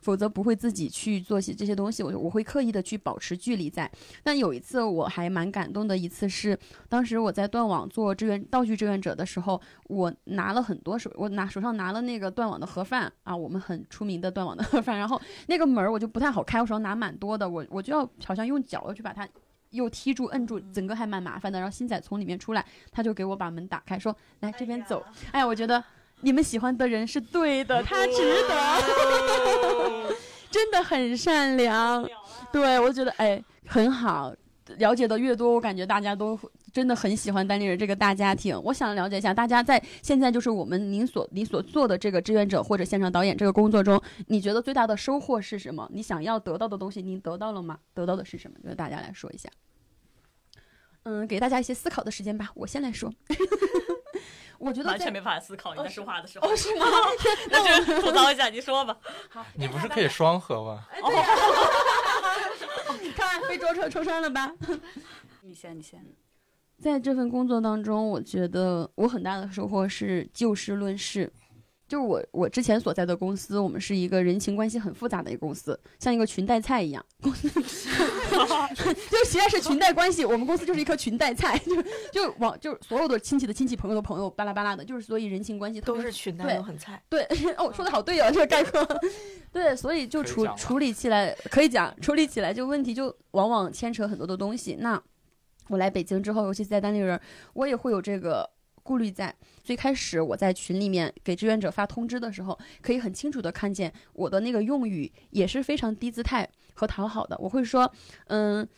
[0.00, 2.04] 否则不会自己去做些这些东西。
[2.04, 3.90] 我我会刻意的去保持距离在。
[4.22, 6.56] 但有一次我还蛮感动的一次是，
[6.88, 19.28] 当时我在断网做志愿道具志愿者的时候，我拿了很多手，我拿手上拿了那个断网的盒饭啊，我们很出名的断网的盒饭，然后那个门儿我就不太好开，我手上拿蛮多的，我我就要好像用脚要去把它。
[19.70, 21.58] 又踢住、摁住，整个还蛮麻烦的。
[21.58, 25.82] 然后新仔从里面出来，他就给我把门打开，说：“来这边走。”哎呀，我觉得
[26.20, 30.14] 你们喜欢的人是对的，他值得，
[30.50, 32.08] 真的很善良。
[32.52, 34.34] 对，我觉得哎很好。
[34.78, 36.38] 了解的越多，我感觉大家都
[36.72, 38.60] 真的很喜欢单立人这个大家庭。
[38.64, 45.88] 我想了解一下，大家在现在就是我们您所您所做的这个志愿者或者现场导演这个工作中，你觉得最大的收获是什么？
[45.92, 47.78] 你想要得到的东西，您得到了吗？
[47.94, 48.56] 得到的是什么？
[48.64, 49.48] 跟大家来说一下。
[51.04, 52.50] 嗯，给大家一些思考的时间吧。
[52.54, 53.10] 我先来说，
[54.60, 56.46] 我觉得完全没办法思考你在说话的时候。
[56.46, 56.84] 哦是吗？
[57.50, 58.94] 那就吐槽一下，你说吧。
[59.30, 60.84] 好你不是可以双核吗？
[63.16, 64.52] 看被戳穿戳穿了吧？
[65.42, 66.04] 你先，你先。
[66.78, 71.30] 在这份工作当中，我觉得我很大的收获是就事论事。
[71.90, 77.04] 就是我我之前所在的公司，我们是一个人情关系很复杂的一个公司，像一个裙带菜一样。
[77.20, 77.48] 公司
[79.10, 81.82] 就实在是裙带关系，我们公司就是一颗裙带菜，就
[82.12, 87.02] 就往就所有的亲戚的亲戚、朋友的朋友，巴拉巴拉的，就是所以人情关系都是裙带，都很菜。
[87.08, 87.24] 对，
[87.58, 88.86] 哦，说的好对哦，这个概括。
[89.50, 94.76] 对，所以就处以处理起来可以讲，处理起来就问题就往往牵扯很多的东西。
[94.78, 95.02] 那
[95.66, 97.20] 我来北京之后，尤其是在单立人，
[97.54, 98.48] 我也会有这个
[98.82, 99.34] 顾虑在。
[99.62, 107.36] 最开始我在群里面给志愿者发通知的时候，可以很清楚的看见我的那个用语也是非常低姿态和讨好的。
[107.38, 107.92] 我会说，
[108.26, 108.68] 嗯。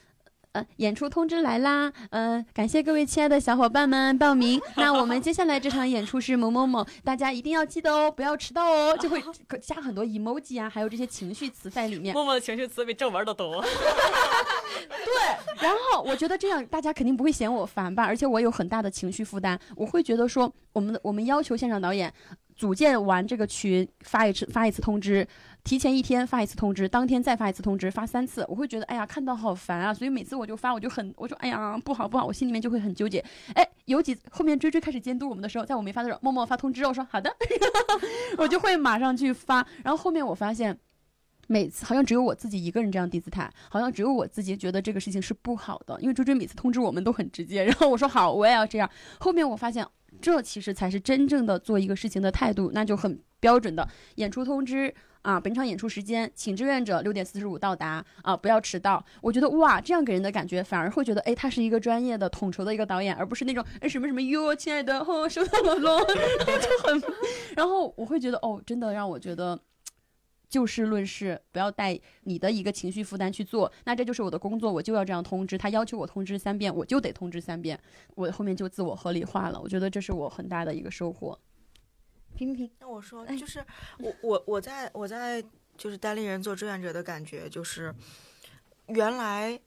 [0.52, 1.90] 呃，演出通知来啦！
[2.10, 4.60] 嗯、感谢各位亲爱的小伙伴们报名。
[4.76, 8.94] 那我们接下来这场演出是某某某，大家一定要记得哦，不要迟到哦。
[8.98, 9.22] 就会
[9.62, 12.12] 加很多 emoji 啊，还有这些情绪词在里面。
[12.12, 13.62] 默默的情绪词比正文都多。
[13.62, 13.70] 对
[15.60, 22.12] 然后我觉得这样大家肯定不会嫌我烦吧，而且我有很大的情绪负担，我会觉得说，我们的我们要求现场导演
[22.54, 25.26] 组建完这个群发一次发一次通知，
[25.64, 33.24] 提前一天发一次通知，当天再发一次通知，发三次，我会觉得哎呀看到好烦啊，所以每次我就发我就很我说哎呀不好不好，我心里面就会很纠结。
[33.54, 37.34] 哎，有几后面追追开始监督我们的时候，在我没发的时候，默默发通知，我说好的，
[38.38, 40.78] 我就会马上去发，然后后面我发现。
[41.48, 46.00] 每次好像只有我自己一个人这样低姿态，好像只有我自己觉得这个事情是不好的。
[46.00, 48.88] 因为追追每次通知我们都很直接，然后我说好，我也要这样。
[49.18, 49.86] 后面我发现，
[50.20, 59.04] 这其实才是真正的做一个事情的态度，那就很标准的演出通知啊，本场演出时间，请志愿者六点四十五到达啊，不要迟到。
[59.20, 67.02] 我觉得哇，这样给人的感觉反而会觉得，哎，他是一个专业的统筹的一个导演，而不是那种哎什么什么哟，亲爱的，哦，收到了喽， 就很，
[67.56, 69.58] 然后我会觉得哦，真的让我觉得。
[70.48, 73.72] 就事论事，不要带你的一个情绪负担去做。
[73.86, 75.56] 那这就是我的工作，我就要这样通知。
[75.56, 77.80] 他要求我通知三遍，我就得通知三遍。
[78.16, 79.58] 我后面就自我合理化了。
[79.58, 81.38] 我觉得这是我很大的一个收获。
[82.34, 83.64] 评评评，那我说哎，就是
[83.98, 85.42] 我我我在我在
[85.76, 87.94] 就是单立人做志愿者的感觉，就是
[88.86, 89.58] 原来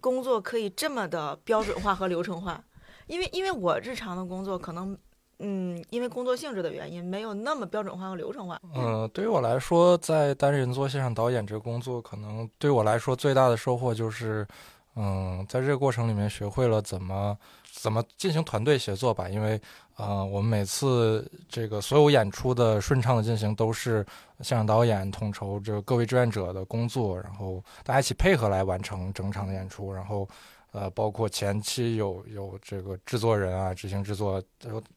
[0.00, 2.62] 工作可以这么的标准化和流程化，
[3.06, 4.96] 因为因为我日常的工作可能。
[5.44, 8.60] 嗯，因为工作性质的原因，没有那么标准化和流程化。
[8.76, 14.46] 嗯，对于我来说，在单人做现场导演这个工作，可能对我来说最大的收获就是，
[14.94, 17.36] 嗯，在这个过程里面学会了怎么
[17.72, 19.60] 怎么进行团队协作吧，因为
[19.96, 24.04] 呃，我们每次这个所有演出的顺畅的进行都是
[24.40, 30.28] 现场导演统筹这各位志愿者的工作，然后大家一起配合来完成整场的演出，然后。
[30.74, 34.42] 呃，包括前期有有这个制作人啊，执行制作，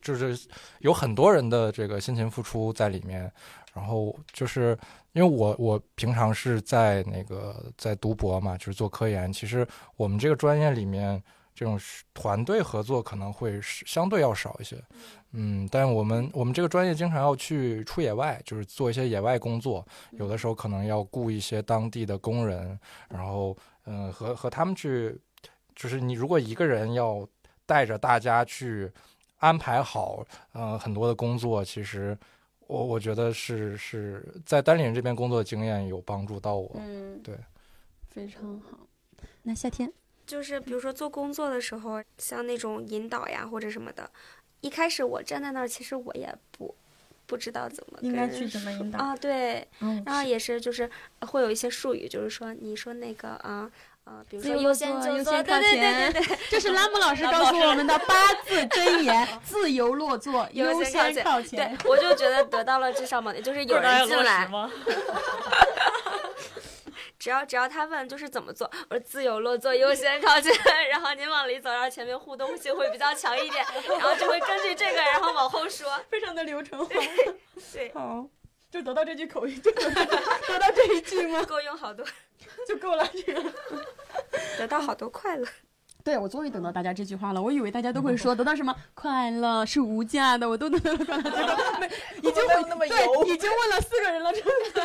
[0.01, 0.33] 就是
[0.79, 3.29] 有很多人的这个辛勤付出在里面。
[3.73, 4.69] 然后就是
[5.11, 9.33] 因为我我平常是在那个在读博嘛，就是做科研。
[9.33, 9.67] 其实
[9.97, 11.21] 我们这个专业里面
[11.55, 11.79] 这种
[12.13, 14.77] 团队合作可能会相对要少一些。
[15.31, 22.79] 嗯，但我们我们这个专业经常要去出野外，就是做一些野外工作，有的时候可能要雇一些当地的工人，
[23.09, 25.19] 然后嗯和和他们去。
[25.75, 27.27] 就是你如果一个人要
[27.65, 28.89] 带着大家去
[29.39, 32.17] 安排好，呃，很多的工作，其实
[32.67, 36.71] 我我觉得是是在单立人这边工作的经验有帮助到我。
[36.75, 37.37] 嗯，对，
[38.07, 38.87] 非常好。
[39.43, 39.91] 那夏天
[40.25, 44.09] 就是比如说做工作的时候，像那种引导呀或者什么的，
[44.61, 46.73] 一开始我站在那儿，其实我也不
[47.25, 49.15] 不知道怎么应该去怎么引导啊？
[49.15, 49.67] 对，
[50.05, 50.89] 然后也是就是
[51.21, 53.69] 会有一些术语，就是说你说那个啊。
[54.05, 56.13] 啊，比如说优先优先靠前，
[56.47, 61.75] 这是拉姆老师告诉我们的八字真言： 自由落座，优先靠前。
[61.75, 64.47] 对，我就觉得得到了至少嘛，就是有人进来。
[67.17, 70.53] 只要只要他问就是怎么做，我说自由落座，优先靠前，
[70.89, 76.93] 然后您往里走，然后前面互动性会比较强一点，然后就会根据这个，然后往后说，非常的流程化。
[77.73, 78.27] 对，好，
[78.69, 81.43] 就得到这句口语，就得到这一句吗？
[81.43, 82.05] 够用好多。
[82.67, 83.53] 就够了，这个
[84.57, 85.47] 得到好多快乐。
[86.05, 87.41] 对，我终于等到大家这句话了。
[87.41, 91.31] 我以为大家都会 说得到什么快乐是无价的，我都能得到快乐。
[91.31, 91.87] 结果没，
[92.29, 94.31] 已经问那么对，已经问了四个人了，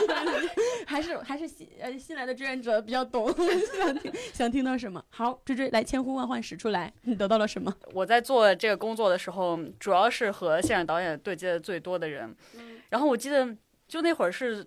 [0.87, 5.05] 还是还是新呃新来的志愿者比较懂，想听想听到什么？
[5.11, 7.71] 好，追追来，千呼万唤始出来，你得到了什么？
[7.93, 12.35] 我在做这个工作的时候，主要是和现场导演对接的最多的人。
[12.89, 13.47] 然后我记得
[13.87, 14.67] 就那会儿是。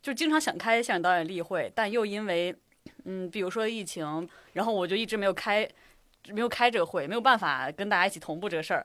[0.00, 2.54] 就经常想开现场导演例会，但又因为，
[3.04, 5.68] 嗯，比如说疫情，然后我就一直没有开，
[6.32, 8.84] 没有开这个会，没有办法跟大家一起同步这个事儿，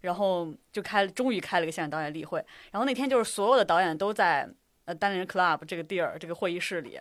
[0.00, 2.44] 然后就开，终于开了个现场导演例会。
[2.70, 4.48] 然后那天就是所有的导演都在
[4.84, 7.00] 呃单人 club 这个地儿这个会议室里，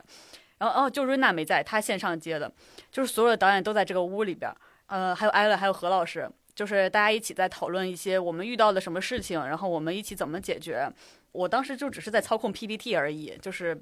[0.57, 2.51] 然后哦，就瑞娜没在，她线上接的，
[2.91, 4.51] 就是所有的导演都在这个屋里边，
[4.87, 10.87] 呃，还有艾伦，还有何老师，就是大家一起在讨论一些我们遇到的什么事情，然后我们一起怎么解决。
[11.33, 13.75] 我当时就只是在操控 PPT 而已，就是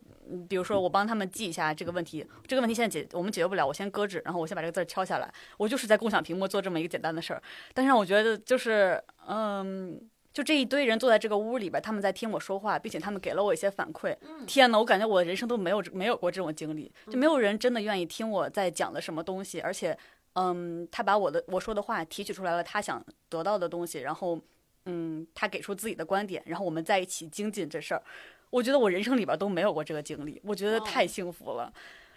[0.47, 7.43] 比如说我帮他们记一下这个问题，这个问题现在解我们解决不了，我先搁置，然后我先把这个字敲下来，我就是在共享屏幕做这么一个简单的事儿。
[7.73, 9.99] 但是我觉得就是，嗯，
[10.33, 14.15] 就这一堆人坐在这个屋里边，他们在听我说话，并且他们给了我一些反馈。
[14.47, 19.97] 天呐，我感觉我人生都没有没有过这种经历，就没有人真的愿意听我在讲的什么东西，而且，
[20.35, 24.39] 嗯，他把我的我说的话提取出来了，他想得到的东西，然后。
[24.86, 28.01] 嗯，他给出自己的观点，然后我们在一起精进这事儿。
[28.49, 31.71] 我觉得我人生里边都没有过这个经历，我觉得太幸福了。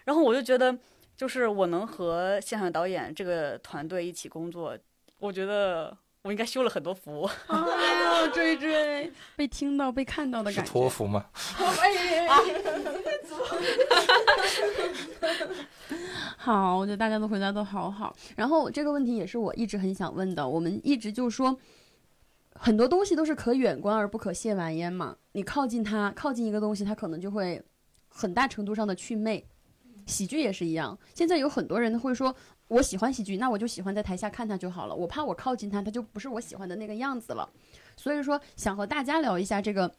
[0.05, 0.77] 然后我就觉得，
[1.17, 4.77] 就是我能和现场导演这个团队一起工作，
[5.19, 7.31] 我觉得我应该修了很多福。
[7.47, 10.73] 哎呦，追追，被听到、被看到的感觉。
[10.73, 11.27] 托福吗？
[16.37, 18.17] 好，我觉得大家的回答都好好。
[18.37, 21.57] 然后这个问题也是我一直很想问的，我们一直就说。
[22.55, 25.17] 很多东西都是可远观而不可亵玩焉嘛。
[25.33, 27.63] 你靠近它，靠近一个东西，它可能就会
[28.09, 29.45] 很大程度上的去魅。
[30.07, 30.99] 喜剧也是一样。
[31.15, 32.35] 现在有很多人会说，
[32.69, 34.95] 我喜欢喜剧，那我就喜欢在台下看它就好了。
[34.95, 37.51] 我怕我靠近它，它就不是我喜欢的那个样子了。
[37.97, 39.91] 所以说，想和大家聊一下这个，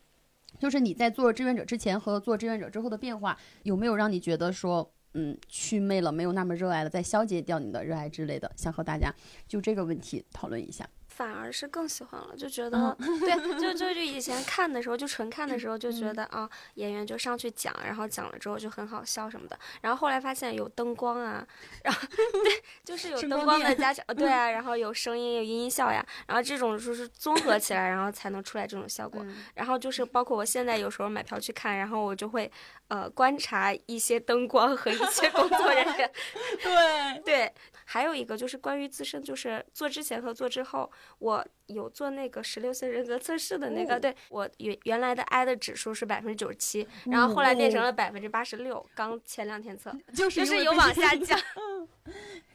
[0.60, 8.51] 就是你在做志愿者之前和做志愿者之后的变化，有没有让你觉得说，嗯，去魅了，没有那么热爱了，在消解掉你的热爱之类的？
[8.56, 9.12] 想和大家
[9.47, 10.88] 就这个问题讨论一下。
[11.16, 19.57] 反而是更喜欢了，就觉得对，就就就以前看的时候，就纯看的时候就觉得啊，演员就上去讲，然后讲了之后就很好笑什么的。
[19.82, 21.47] 然后后来发现有灯光啊，
[21.86, 22.01] 然后
[22.43, 29.26] 对，就是有灯光的加强， 对啊，然后有声音有音效呀，然后这种就是综合起来，然后才能出来这种效果。
[29.53, 32.51] 然后就是包括我现在有时候买票去看，然后我就会
[32.89, 36.11] 呃观察一些灯光和一些工作人员，
[36.61, 37.53] 对对。
[37.86, 51.39] 还有一个就是关于自身，就是做之前和做之后，我有做那个十六岁人格测试的那个，对我原原来的 I 的指数是百分之九十七，然后后来变成了百分之八十六，刚前两天测， 就是有往下降。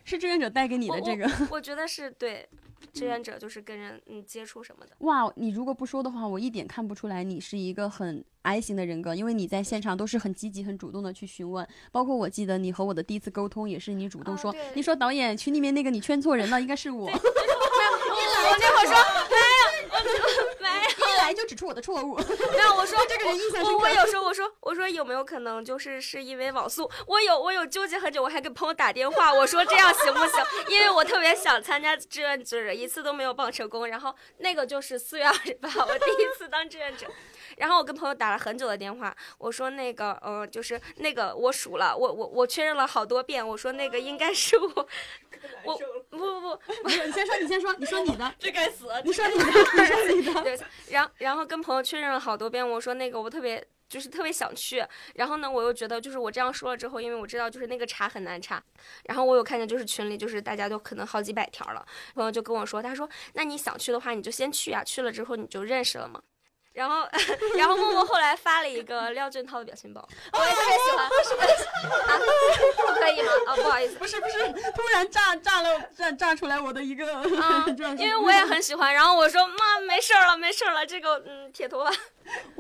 [0.04, 2.48] 是志愿者带给你的这个， 我觉得是对。
[2.94, 4.92] 志愿者就是跟人嗯接触什么的。
[5.00, 11.64] 哇，你如果不说的话，我一点看不出来你是一个很 I 型的人格，因为你在现场都是很积极、很主动的去询问。
[11.92, 17.08] 包括我记得你和我的第一次沟通也是你主动说，你说导演群里面那个你圈错人了，应该是我。
[18.50, 20.49] 我那会说哎呀，我。
[21.30, 22.16] 来就指出我的错误，
[22.50, 26.90] 没有，我说这个人印象深刻我我有时候我说我说有没有可能就是是因为网速？
[27.06, 30.44] 我有我有纠结很久，我还给朋友打电话，我说这样行不行？
[30.68, 33.86] 因为我特别想参加志愿者，一次都没有报成功。
[33.86, 37.06] 然后那个就是四月二十八，我第一次当志愿者。
[37.56, 44.88] 然后我跟朋友打了很久的电话，我说那个呃，就是那个我数了，我我我确认了好多遍，我说那个应该是我，
[45.64, 45.78] 我
[46.08, 48.86] 不不不，不是你先说，你先说，你说你的，这该死！
[49.04, 49.52] 你说你的，你
[49.84, 58.62] 说你的，对，然后然后跟朋友确认了好多遍，我说那个我特别就是特别想去，然后呢，我又觉得就是我这样说了之后，因为我知道就是那个查很难查，
[59.04, 66.20] 然后我有看见就是群里就是大家都可能好几百条了，朋友就跟我说，他说那你想去的话你就先去啊，去了之后你就认识了嘛。
[66.72, 67.06] 然后，
[67.58, 71.06] 然后默默后来发了一个廖俊涛的表情包，我也特别喜欢。
[71.06, 72.18] 啊，
[72.76, 73.32] 不可以吗？
[73.48, 77.12] 啊，不好意思，不是不是，突然炸炸了炸炸出来我的一个，
[77.42, 77.66] 啊，
[77.98, 78.94] 因为我也很喜欢。
[78.94, 81.90] 然后我说妈，没事儿了，没事儿了，这个嗯，铁头发。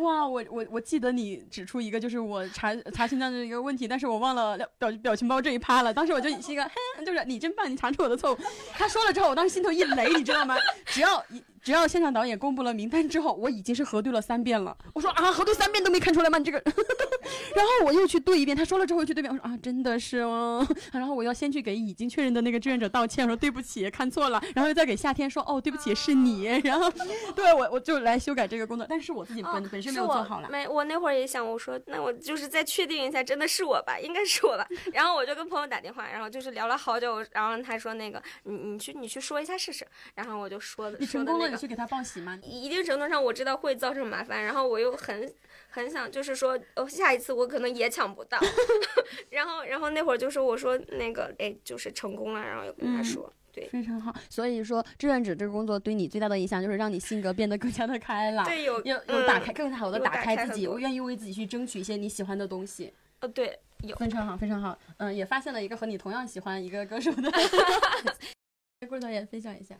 [0.02, 5.94] 哇，我我我记得你指出一个就是我查查询到的一个问题，但是我忘了表表情包这一趴了。
[5.94, 6.64] 当时我就是一个，
[6.96, 8.38] 哼，就是你真棒，你查出我的错误。
[8.72, 10.56] 他说了之后，我当时心头一雷，你知道吗？
[10.86, 11.40] 只要一。
[11.62, 14.76] 只要现场导演公布了名单之后，我已经是核对了三遍了。
[14.94, 16.38] 我说啊，核对三遍都没看出来吗？
[16.38, 16.58] 你这个，
[17.54, 18.56] 然后我又去对一遍。
[18.56, 19.32] 他说了之后又去对一遍。
[19.32, 20.66] 我说啊，真的是哦。
[20.92, 24.42] 然后我要先去给已经确认的那个志愿者道歉，说对不起，看错了。
[24.54, 26.44] 然后又再给夏天说哦，对不起，是你。
[26.64, 26.90] 然后
[27.34, 30.48] 对我我就来修改这个工作，但是我自己本本身没有做好了。
[30.50, 33.98] 没，我那会儿也想，我说那我就是再确定一下，真的是我吧？
[34.00, 34.66] 应该是我吧？
[34.92, 37.24] 然后我就跟朋友打电话，然后就是聊了好久。
[37.32, 39.86] 然后他说那个你你去你去说一下试试。
[40.14, 42.38] 然后我就说的，你成功了，你去给他报喜吗？
[42.42, 45.32] 一定程度上我知道会造成麻烦，然后我又很
[45.68, 48.38] 很想，就是说，哦，下一次我可能也抢不到。
[49.30, 54.14] 然后，然后那会儿就是我说那个，哎，就是成功了，然后又跟他说，对，非常好。
[54.28, 62.92] 所以说，志愿者这个工作对你最大的影响就是让你性格变得更加的开朗，对，有有有打开更好的打开自己，我愿意为自己去争取一些你喜欢的东西。
[63.20, 64.78] 呃，对，有非常好，非常好。
[64.96, 67.30] 嗯，也发现了一个和你同样喜欢一个歌手的。
[68.88, 69.76] 顾导演分享一下。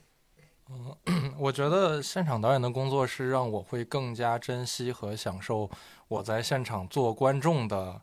[0.70, 5.68] 嗯， 我觉得现场导演的工作是让我会更加珍惜和享受
[6.08, 8.00] 我在现场做观众的，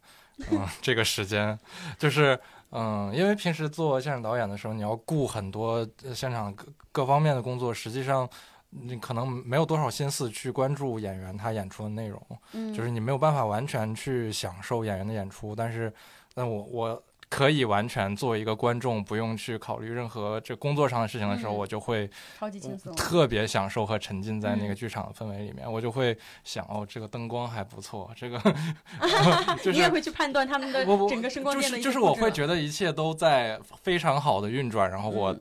[0.52, 1.58] 嗯，这个时间，
[1.98, 2.38] 就是
[2.72, 8.30] 嗯，因为平时做现场导演的时候，你要顾很多现场各各方面的工作，实际上
[8.70, 15.94] 你可能没有多少心思去关注演员他演出的内容，嗯，就是你没有办法完全去享受演员的演出，但是，
[16.34, 17.04] 但我我。
[17.30, 22.10] 可以完全作为一个观众，不用去考虑任何这工作上的事情的时候，我就会
[22.40, 25.70] 超级轻松，特别享受和沉浸在那个剧场的氛围里面。
[25.70, 28.42] 我就会想，哦，这个灯光还不错，这个
[29.72, 31.82] 你也会去判断他们的整个声光电的。
[31.82, 35.36] 就是我会觉得一切都在非常好的运转，然后我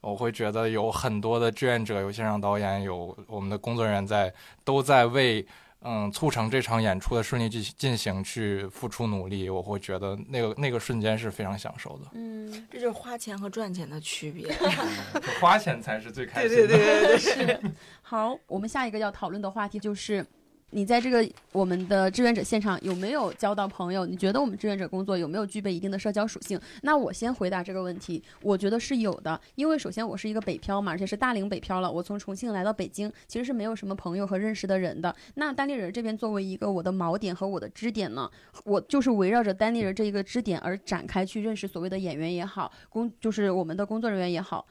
[0.00, 5.46] 我会觉得有很多的志愿者、有现场导演、有我们的工作人员在都在为。
[5.82, 12.10] 嗯，促成这场演出的顺利进进行，去付出努力，我会觉得那个那个瞬间是非常享受的。
[12.12, 14.52] 嗯，这就是花钱和赚钱的区别，
[15.40, 16.66] 花钱才是最开心的。
[16.66, 17.60] 对对对对对， 是。
[18.02, 20.26] 好，我们下一个要讨论的话题就是。
[20.72, 24.06] 你在这个我们的志愿者现场有没有交到朋友？
[24.06, 26.60] 你觉得我们志愿者工作有没有具备一定的社交属性？
[26.82, 29.40] 那我先回答这个问题，我觉得是有的。
[29.56, 31.90] 因为首先我是一个北漂嘛，而且是大龄北漂了。
[31.90, 35.14] 我从重庆来到北京，其实是没有什么朋友和认识的人的。
[35.34, 38.30] 那单立人这边作为一个我的锚点和我的支点呢，
[38.64, 44.64] 我就是围绕着单立人这一个支点而展开去认识所谓的演员也好，工就是我们的工作人员也好。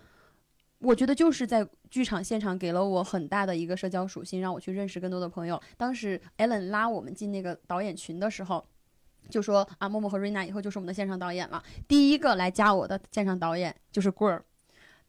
[0.80, 5.62] 我觉得就是在剧场现场给了我很大的一个社交属性，让我去认识更多的朋友。
[5.78, 8.66] 当时 Ellen 拉我们进那个导演群的时候，
[9.30, 11.62] 就说啊，默默和瑞娜以后就是我们的现场导演了。
[11.88, 14.46] 第一个来加我的现场导演就是棍儿。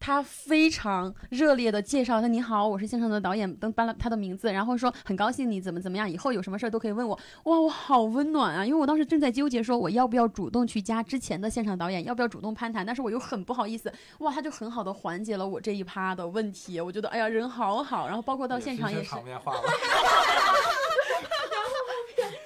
[0.01, 7.15] 他非常热烈的介绍他，你好，我是现场的导演，登搬了他的名字，然后说很高兴你怎么怎么样，以后有什么事儿都可以问我。
[7.45, 8.65] 哇，我好温暖啊！
[8.65, 13.93] 因为我当时正在纠结说我要不要主动去加之前的现场导演，要不要主动攀谈，但是我又很不好意思。
[14.21, 19.15] 哇，他就很好的缓解了我这一趴的问题，我觉得哎呀人好好，然后包括到现场也是。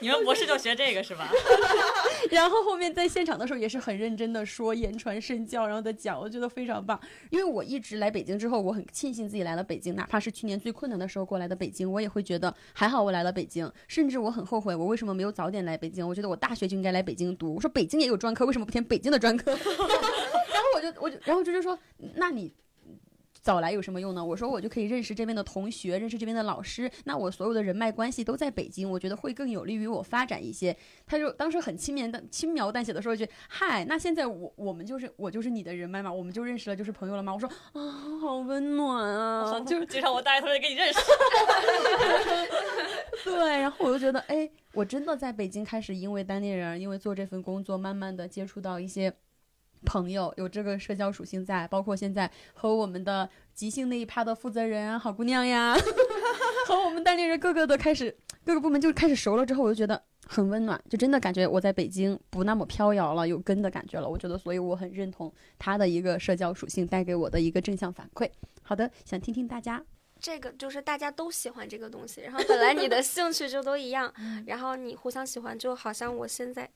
[0.04, 1.30] 你们博士就学这个是吧？
[2.30, 7.00] 然后后面在现场的时候也是很认真的说，言传身教，然后的讲，我觉得非常棒。
[7.30, 13.70] 因为我一直来北京之后，我很庆幸自己来了北京，哪怕是去年最困难的时候过来的北京，我也会觉得还好我来了北京。
[13.88, 16.06] 甚至我很后悔，我为什么没有早点来北京？
[16.06, 17.54] 我觉得我大学就应该来北京读。
[17.54, 19.52] 我说北京也有专科，为什么不填北京的专科？
[19.56, 21.78] 然后我就我就然后就就说，
[22.16, 22.52] 那你。
[23.44, 24.24] 早来有什么用呢？
[24.24, 30.74] 我说我就可以认识这边的同学，认识这边的老师，那我所有的人脉关系都在北京，我觉得会更有利于我发展一些。
[31.06, 40.98] 他就当时很轻描淡轻描淡写的说一句：“嗨，那现在我我们就是我就是你的人脉嘛，我们就认识了，就是朋友了吗？”我说啊，好温暖啊，就是介绍我大学同学给你认识。
[43.24, 49.12] 对，然后我就觉得，哎，我真的在北京开始，因为单立人，因为做这份工作，慢慢的接触到一些
[49.84, 55.74] 朋友，有这个社交属性在，包括现在和我们的即兴那一趴的负责人好姑娘呀，
[56.66, 64.08] 和我们单立人各个的开始，各个部门就开始熟了之后，我就觉得很温暖，就真的感觉我在北京不那么飘摇了，有根的感觉了。
[64.08, 68.28] 我觉得，所以我很认同他的一个社交属性带给我的一个正向反馈。
[68.62, 69.84] 好的，想听听大家。
[70.18, 74.12] 这个就是大家都喜欢这个东西，然后本来你的兴趣就都一样，
[74.46, 76.68] 然后你互相喜欢，就好像我现在。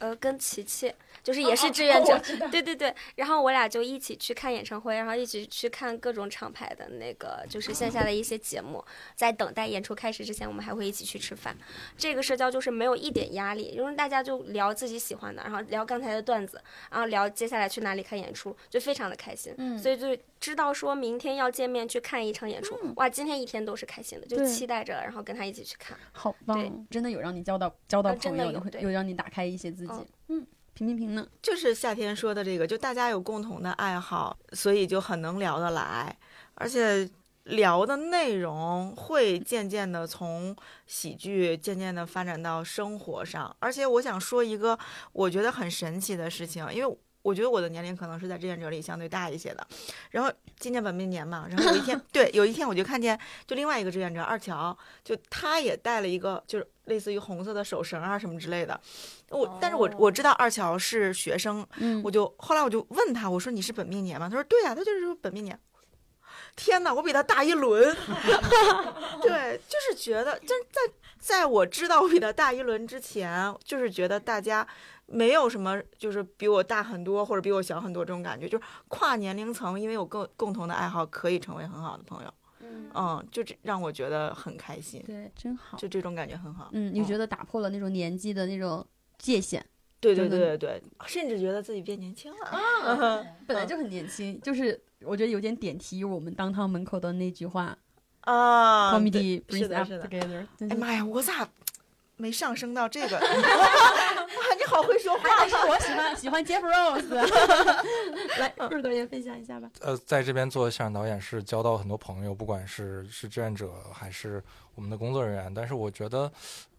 [0.00, 0.92] 呃，跟琪琪
[1.24, 2.20] 就是也是志愿者，
[2.52, 11.56] 对对对，然后我俩就一起去看演唱会，然后一起去看各种厂牌的那个就是线下的一些节目，在等待演出开始之前，我们还会一起去吃饭。
[11.96, 16.60] 这个社交就是没有一点压力，因为大家就聊自己喜欢的，然后聊刚才的段子，
[16.90, 19.54] 然后聊接下来去哪里看演出，就非常的开心。
[19.58, 25.96] 嗯，所以就知道说明天要见面去看一场演出，哇，今天一天都是开心的，就期待着，然后跟他一起去看。
[26.10, 29.84] 好棒，真的有让你交到交到朋友，有有让你打开一些自。
[29.84, 36.16] 自己，嗯，平平平呢，就是夏天说的这个，就大家有共同的爱好，所以就很能聊得来，
[36.54, 37.08] 而且
[37.44, 40.54] 聊的内容会渐渐的从
[40.86, 44.78] 喜剧渐渐的发展到生活上，而且我想说一个
[45.12, 46.96] 我觉得很神奇的事情，因为。
[47.24, 49.66] 我觉得我的年龄可能是在志愿者里相对大一些的，
[50.10, 58.78] 然后今年本命年嘛，然后有一天， 对，有一天我就看见，就另外一个志愿者二乔，就他也带了一个，就是类似于红色的手绳啊什么之类的，
[59.30, 61.66] 我，但是我我知道二乔是学生，
[62.02, 64.28] 我就后来我就问他，我说你是本命年吗？
[64.28, 65.58] 他说对呀，他就是本命年。
[66.56, 67.96] 天哪，我比他大一轮，
[69.20, 74.66] 对，就是觉得，就在在我知道我比他大一轮之前，就是觉得大家。
[75.06, 82.34] 没有什么，就是比我大很多或者比我小很多这种感觉，就是跨年龄层，因为有共共同的爱好，可以成为很好的朋友。
[82.94, 85.02] 嗯，就这让我觉得很开心。
[85.06, 86.70] 对，真好，就这种感觉很好。
[86.72, 88.86] 嗯，你觉得打破了那种年纪的那种
[89.18, 89.64] 界限？
[90.00, 92.46] 对对对对对，甚至觉得自己变年轻了。
[92.46, 97.76] 啊， 本来就很年轻，就是我觉得有点点题我们当堂门口的那句话
[98.20, 100.46] 啊，comedy brings us together。
[100.68, 101.48] 哎妈呀，我咋？
[102.16, 103.24] 没上升到这个，你
[104.68, 105.22] 好会说话。
[105.38, 107.08] 但是我喜欢喜欢 Jeff Rose，
[108.38, 109.70] 来，布导演分享一下吧。
[109.80, 114.42] 呃，在这边做相声导演是交到很多朋友，不管是是志愿者还是
[114.74, 115.52] 我们的工作人员。
[115.52, 116.30] 但是我觉得，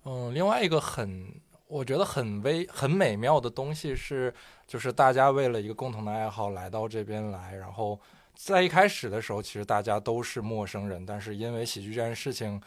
[0.04, 1.34] 嗯，另外一个很
[1.68, 4.34] 我觉得很微很美妙的东西是，
[4.68, 8.00] 就是大家为了一个共同的爱好来到这边来，然后
[8.36, 12.62] 在一开始的时候，其实大家都是陌生人，但是因为喜剧这件事情。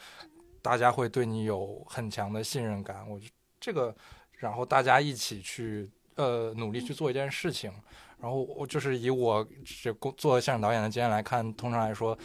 [0.61, 3.17] 大家会对你有很强的信任感，我
[3.61, 3.95] 这个，
[4.39, 7.71] 然后大家一起去呃努力去做一件事情，
[8.19, 12.17] 然后我就是以我这工做现场导演的经验来看，通常来说，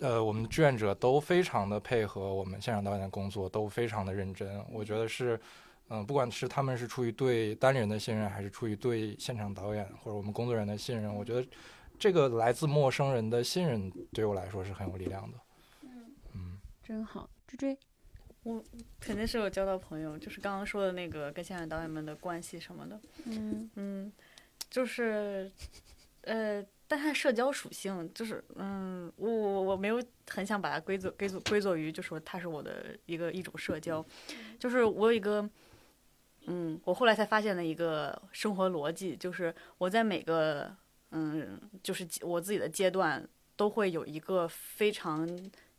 [0.00, 4.64] 呃，我们志愿者都非常的配合我们现场导演的工作，都非常的认真。
[4.72, 5.38] 我觉得是，
[5.90, 11.46] 嗯，不管是他们是出于对单人的信任，还是出于对现场导演或者我们工作人员的信任，我觉得
[11.98, 15.38] 这个来自陌生人的信任对我来说是很有力量的。
[15.82, 17.28] 嗯嗯，真好。
[17.46, 17.78] 追追，
[18.48, 18.64] 我
[18.98, 22.98] 肯定是有交到朋友，就是刚刚说的那个跟现场导演们的关系什么的。
[23.26, 24.12] 嗯嗯，
[24.70, 25.52] 就是，
[26.22, 34.02] 呃，但它社交属性就是，嗯，我我我没有很想把它归作归作归作于，就说它是我的一个一种社交，
[34.58, 35.46] 就是我有一个，
[36.46, 40.74] 嗯，我后来才发现的一个生活逻辑，就是我在每个，
[41.10, 45.28] 嗯，就是我自己的阶段都会有一个非常。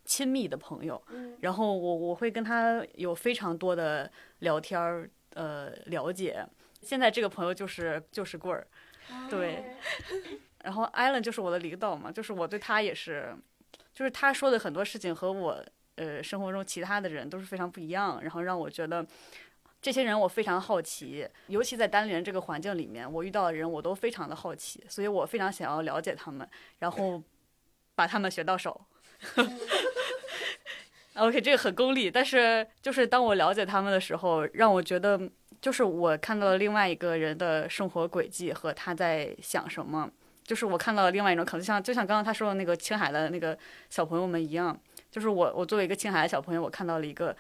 [0.10, 1.00] 亲密的朋友，
[1.42, 6.44] 然后我我会跟他有非常多的聊天儿，呃，了解。
[6.82, 8.66] 现在这个朋友就是就是棍儿，
[9.30, 9.64] 对。
[10.64, 13.36] 然后艾伦就是我的领导嘛，就是我对他也是，
[13.94, 15.64] 就是他说的很多事情和我
[15.98, 19.06] 呃生活中其他的人都是非常不一样，然后让我觉得
[19.80, 26.50] 这些人我非常好奇，尤其在单立人这个环境里面，我遇到的人我都非常的好奇，所以我非常想要了解他们，
[26.80, 27.22] 然后
[27.94, 28.82] 把他们学到手。
[31.20, 35.20] OK，这个很功利，但是就是当我了解他们的时候，让我觉得
[35.62, 40.10] 就是我看到了另外一个人的生活轨迹和他在想什么，
[40.44, 43.58] 就是我看到了另外一种可能，像就像刚刚他说的那个青海的那个
[43.90, 44.80] 小朋友们一样，
[45.12, 47.36] 就是我我作为一个青海的小朋友，我看到了一个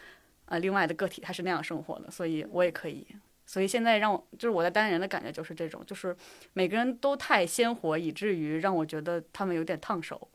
[0.48, 3.08] 呃另外的个体，他是那样生活的，所以我也可以。
[3.46, 6.16] 所以现在让我就是我在单人的感觉就是这种，就是
[6.54, 10.28] 每个人都太鲜活，以至于让我觉得他们有点烫手。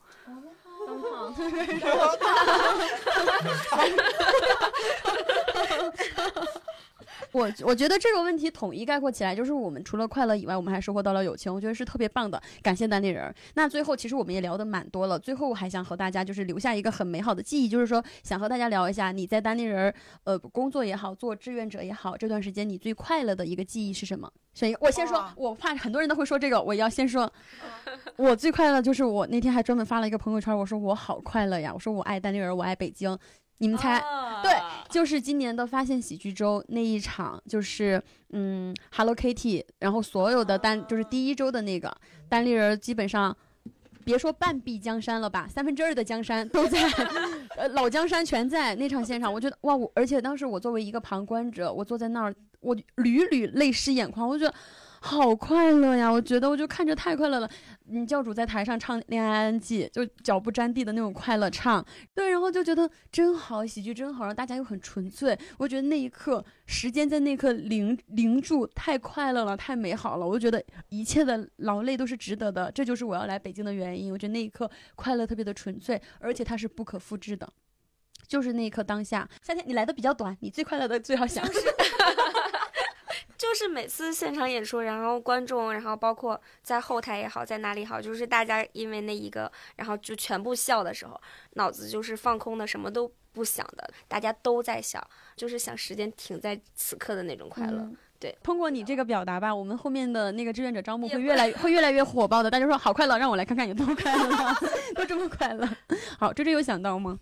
[1.35, 3.91] 哈哈哈哈哈哈哈哈哈
[4.55, 6.44] 哈哈哈
[7.35, 12.41] 我我觉得这个问题统一概括起来，就是我们除了快乐以外，我们还收获到了友情，我觉得是特别棒的。
[12.63, 13.35] 感谢单立人。
[13.55, 15.19] 那最后，其实我们也聊得蛮多了。
[15.19, 19.93] 最后，我还想和大家就是留下一个很美好的记忆，就是说想和大家聊一下你在单立人
[20.23, 24.31] 呃工作也好，做志愿者也好，这段时间你最快乐的一个记忆是什么？
[24.55, 27.29] 选一个，我先说，我怕很多人都会说这个，我要先说，
[28.17, 33.19] 我最快乐就是我那天还专门发了一个朋友圈，我说我好快乐呀，我说我爱单立人，我爱北京。
[33.59, 34.03] 你们猜，
[34.43, 34.53] 对，
[34.91, 41.95] 就是今年的发现喜剧周那一场，就是嗯，Hello Kitty，然后所有的单，就是第一周的那个
[42.29, 43.35] 单立人，基本上
[44.05, 46.83] 别说半壁江山了吧，三分之二的江山都在，
[47.57, 54.55] 呃，老江山全在那场现场，我觉得哇，我而且当时我作为一个旁观者，我坐在那儿，我屡屡泪湿眼眶，我觉得。
[55.05, 56.11] 好快乐呀！
[56.11, 57.51] 我觉得我就看着太快乐了。
[57.91, 65.39] 嗯，教主在台上唱《恋爱安记》，就脚不沾地的那种快乐唱，对，然后就觉得真好，喜剧真好，让大家又很纯粹。
[65.59, 70.27] 我觉得那一刻，时间在那刻凝凝住，太快乐了，太美好了。
[70.27, 74.11] 我就觉得一切的劳累都是值得的，这就是我要来北京的原因。
[74.11, 77.47] 我觉得那一刻快乐特别的纯粹，而且它是不可复制的，
[78.27, 79.29] 就是那一刻当下。
[79.45, 81.47] 夏天你来的比较短，你最快乐的最好想。
[83.45, 91.21] 就是每次现场演出，然后观众，然后包括在后台也好，在哪里好，就是大家因为那一个，然后就全部笑的时候，
[91.53, 95.07] 脑子就是放空的，什么都不想的，大家都在笑，
[95.37, 97.87] 就是想时间停在此刻的那种快乐。
[98.19, 102.51] 对，通过你这个表达吧，我们后面的那个志愿者招募会越来 会越来越火爆的。
[102.51, 104.55] 大家说好快乐，让我来看看有多快乐，
[104.97, 105.69] 都这么快乐。
[106.19, 107.21] 好，这这有想到吗？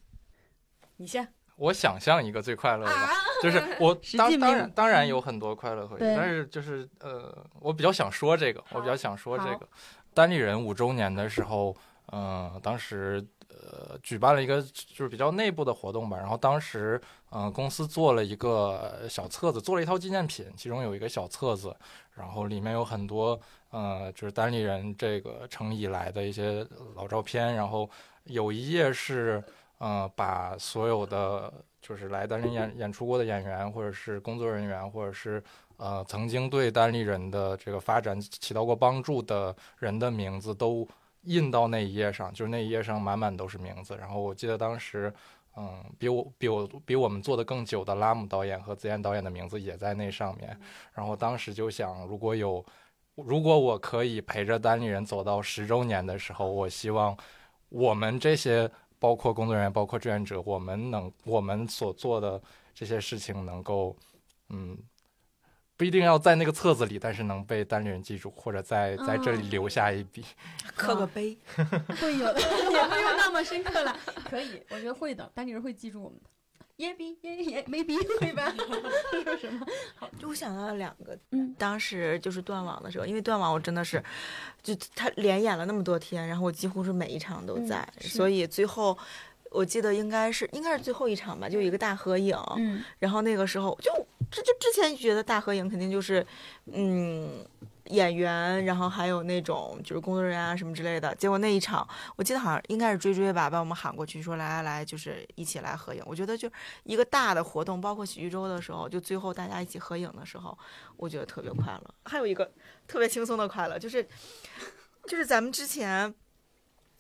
[0.99, 1.27] 你先。
[1.57, 2.93] 我想象一个最快乐的，
[3.43, 9.69] 就是 我当当然当然有很多快乐回忆，但是就是呃，我比较想说这个，我比较想说这个，
[10.15, 11.77] 单立人五周年的时候，
[12.13, 17.01] 嗯，当时呃举办了一个就是比较内部的活动吧，然后当时
[17.31, 21.75] 嗯公司做了一个小册子，做了一套纪念品，其中有一个小册子，
[22.15, 23.39] 然后里面有很多
[23.71, 26.65] 呃就是单立人这个成立以来的一些
[26.95, 27.91] 老照片，然后
[28.25, 29.43] 有一页是。
[29.79, 31.53] 呃，把所有的
[31.83, 35.43] 就是来担任演演出过的演员，或者是工作人员，或者是
[35.77, 40.89] 呃曾经对单立人的这个发展起到过帮助的人的名字都
[41.25, 43.97] 印到那一页上，就是那一页上满满都是名字。
[43.97, 45.13] 然后我记得当时，
[45.57, 50.57] 嗯，比我比我比我们做的更久的拉姆导演和子妍导演的名字也在那上面。
[50.95, 52.65] 然后当时就想，如果有
[53.17, 57.17] 如果我可以陪着单立人走到十周年的时候，我希望
[57.69, 58.71] 我们这些。
[59.03, 62.41] 包括工作人员，包括志愿者，我们能我们所做的
[62.73, 63.97] 这些事情能够，
[64.51, 64.79] 嗯，
[65.77, 70.25] 不一定要在那个册子里，但是能被单立人记住，或者在在这里留下一笔，
[70.77, 71.37] 刻个碑，
[72.01, 72.39] 会有的，
[72.71, 73.99] 也不用那么深刻了，
[74.31, 76.31] 可以，我觉得会的，单立人会记住我们的。
[76.83, 78.53] 也比也也没比会吧？
[79.23, 79.65] 说什么？
[79.95, 81.17] 好，就我想到了两个。
[81.31, 84.03] 嗯，当时就是断网的时候，因为断网我真的是，
[84.63, 88.99] 就他连演了那么多天，然后我几乎是每一场都在，所以最后
[89.51, 92.37] 我记得应该是应该是最后一场吧，就一个大合影。
[92.57, 93.93] 嗯，然后那个时候就
[94.29, 96.27] 这就之前觉得大合影肯定就是
[96.67, 97.47] 嗯。
[97.87, 101.15] 演员，然后还有那种就是工作人员啊什么之类的。
[101.17, 101.87] 结果那一场，
[102.17, 106.03] 我记得好像应该是追追吧，把我们喊过去说来来来，就是一起来合影。
[106.07, 106.51] 我觉得就
[106.85, 110.57] 一个大的活动，包括喜剧周的时候，就最后大家一起合影的时候，
[110.97, 111.95] 我觉得特别快乐。
[112.05, 112.51] 还有一个
[112.87, 114.07] 特别轻松的快乐，就是
[115.07, 116.15] 就是咱们之前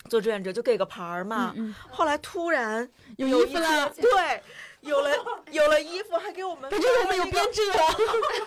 [0.08, 1.54] 做志愿者就给个牌儿嘛，
[1.90, 4.42] 后来突然有衣服了，对。
[4.82, 5.10] 有了
[5.52, 7.76] 有了衣服，还给我们， 这我们有编制了。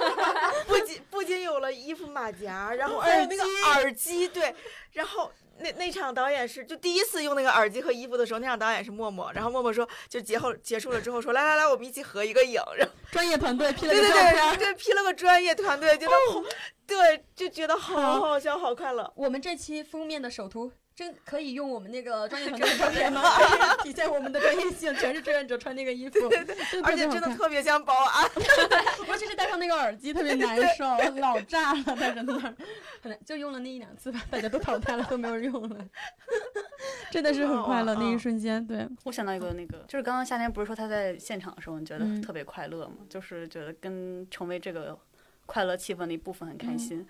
[0.67, 4.53] 不仅不仅有了衣服马甲，然后还有那个耳机，对。
[4.91, 9.31] 然后那那场导演是就第一次用那个耳机和衣服的时候，那场导演是默默。
[9.33, 12.61] 然后默默说，就节后结束了之后说，来来来，我们一起合一个影。
[12.77, 16.13] 然后专业团队 P 了个对对对对 P 了个专业团队，觉得
[16.85, 19.09] 对就觉得好好笑，好快乐。
[19.15, 20.73] 我们这期封面的首图。
[20.95, 23.21] 真可以用我们那个专业 团队的照片吗？
[23.83, 28.31] 体现我们的专业性，全是志愿者穿那个衣服，对对，而且真的特别像保安，
[29.07, 30.85] 尤其是戴上那个耳机特别难受，
[31.19, 32.55] 老炸了，戴着那儿，
[33.03, 35.85] 可能就用了那一两次吧，大家都淘汰了，都没有用了，
[37.11, 38.65] 真的是很快乐那一瞬间。
[38.65, 42.99] 对我想到一个那个，就是刚刚夏天不是说他在现场的时候，你觉得特别快乐吗？
[43.09, 44.97] 就是觉得跟成为这个
[45.45, 47.05] 快乐气氛的一部分很开心。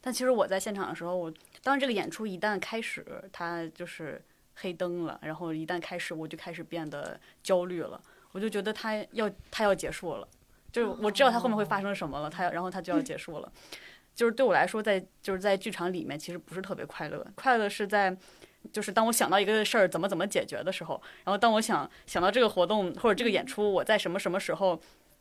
[0.00, 4.22] 但其实我在现场的时候，我当这个演出一旦开始，它就是
[4.54, 8.00] 黑灯了，然后一旦开始，我就开始变得焦虑了。
[8.32, 10.28] 我就觉得它要它要结束了，
[10.70, 13.50] 就是我知道它后面会发生什么了，它要然后它就要结束了。
[14.14, 18.16] 就是对我来说，在就是在剧场里面，其实不是特别快乐，快乐是在
[18.72, 24.78] 就是当我想到一个事儿怎么怎么解决的时候，然后当我想想到这个活动或者这个演出，我在什么什么时候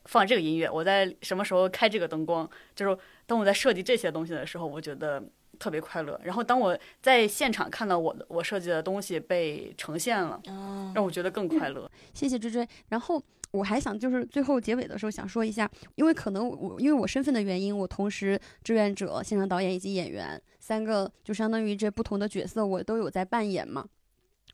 [0.07, 2.97] 放这个音乐，我在什么时候开这个灯光，就是
[3.27, 5.21] 当我在设计这些东西的时候，我觉得
[5.59, 6.19] 特别快乐。
[6.23, 11.89] 然后当我在现场看到我的我设计的东西被呈现了，哦让我觉得更快乐。
[12.15, 12.67] 谢谢追追。
[12.89, 13.21] 然后
[13.51, 23.85] 我还想就是最后结尾的时候想说一下，因为可能我我因为我身份的原因，我同时志愿者、现场导演以及演员三个就相当于这不同的角色我都有在扮演嘛。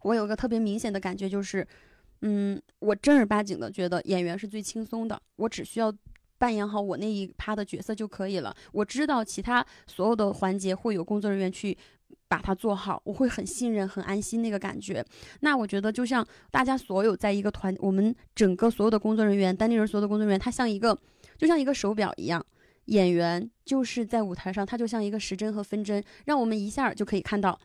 [0.02, 1.66] 我有个特别明显的感觉就是，
[2.24, 5.94] 嗯，我正儿八经的觉得演员是最轻松的，我只需要。
[6.36, 8.54] 扮演好我那一趴的角色就可以了。
[8.74, 11.78] 我知道其他所有的环节会有工作人员去
[12.28, 15.06] 把它做好，我会很信任、很安心那个感觉。
[15.40, 20.98] 那我觉得就像大家所有在一个团，我们整个所有的工作人员，单立人所有的工作人员，他像一个
[21.38, 22.46] 就像一个手表一样，
[22.86, 27.58] 演员就是在舞台上，他就像一个时针和分针，让我们一下就可以看到。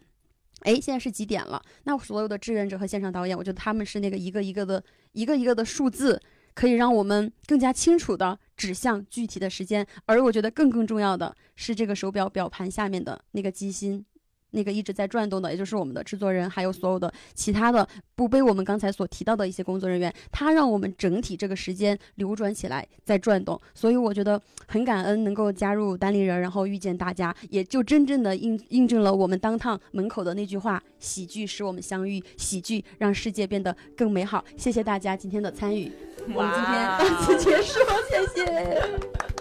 [0.60, 1.62] 哎，现在是几点了？
[1.84, 4.82] 那所有的志愿者和现场导演，我觉得他们是那个一个一个的、
[5.12, 6.20] 一个一个的数字，
[6.54, 9.86] 可以让我们更加清楚的指向具体的时间。
[10.06, 14.04] 而我觉得更更重要的是，这个手表表盘下面的那个机芯，
[14.50, 23.60] 那个一直在转动的，也就是我们的制作人，还有所有的其他的不被我们刚才所提到的一些工作人员，他让我们整体这个时间流转起来，在转动。
[23.74, 34.44] 所以我觉得很感恩能够加入单立人，然后遇见大家，也就真正的印印证了我们当趟门口的那句话：喜剧使我们相遇，喜剧让世界变得更美好。
[34.56, 35.92] 谢谢大家今天的参与，
[36.34, 37.80] 我们今天到此结束，
[38.10, 39.37] 谢谢。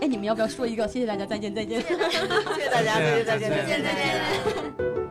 [0.00, 0.88] 哎，你们要不要说一个？
[0.88, 1.80] 谢谢大家，再见，再见。
[1.80, 5.09] 谢谢大家，再见，再见，再见，再见。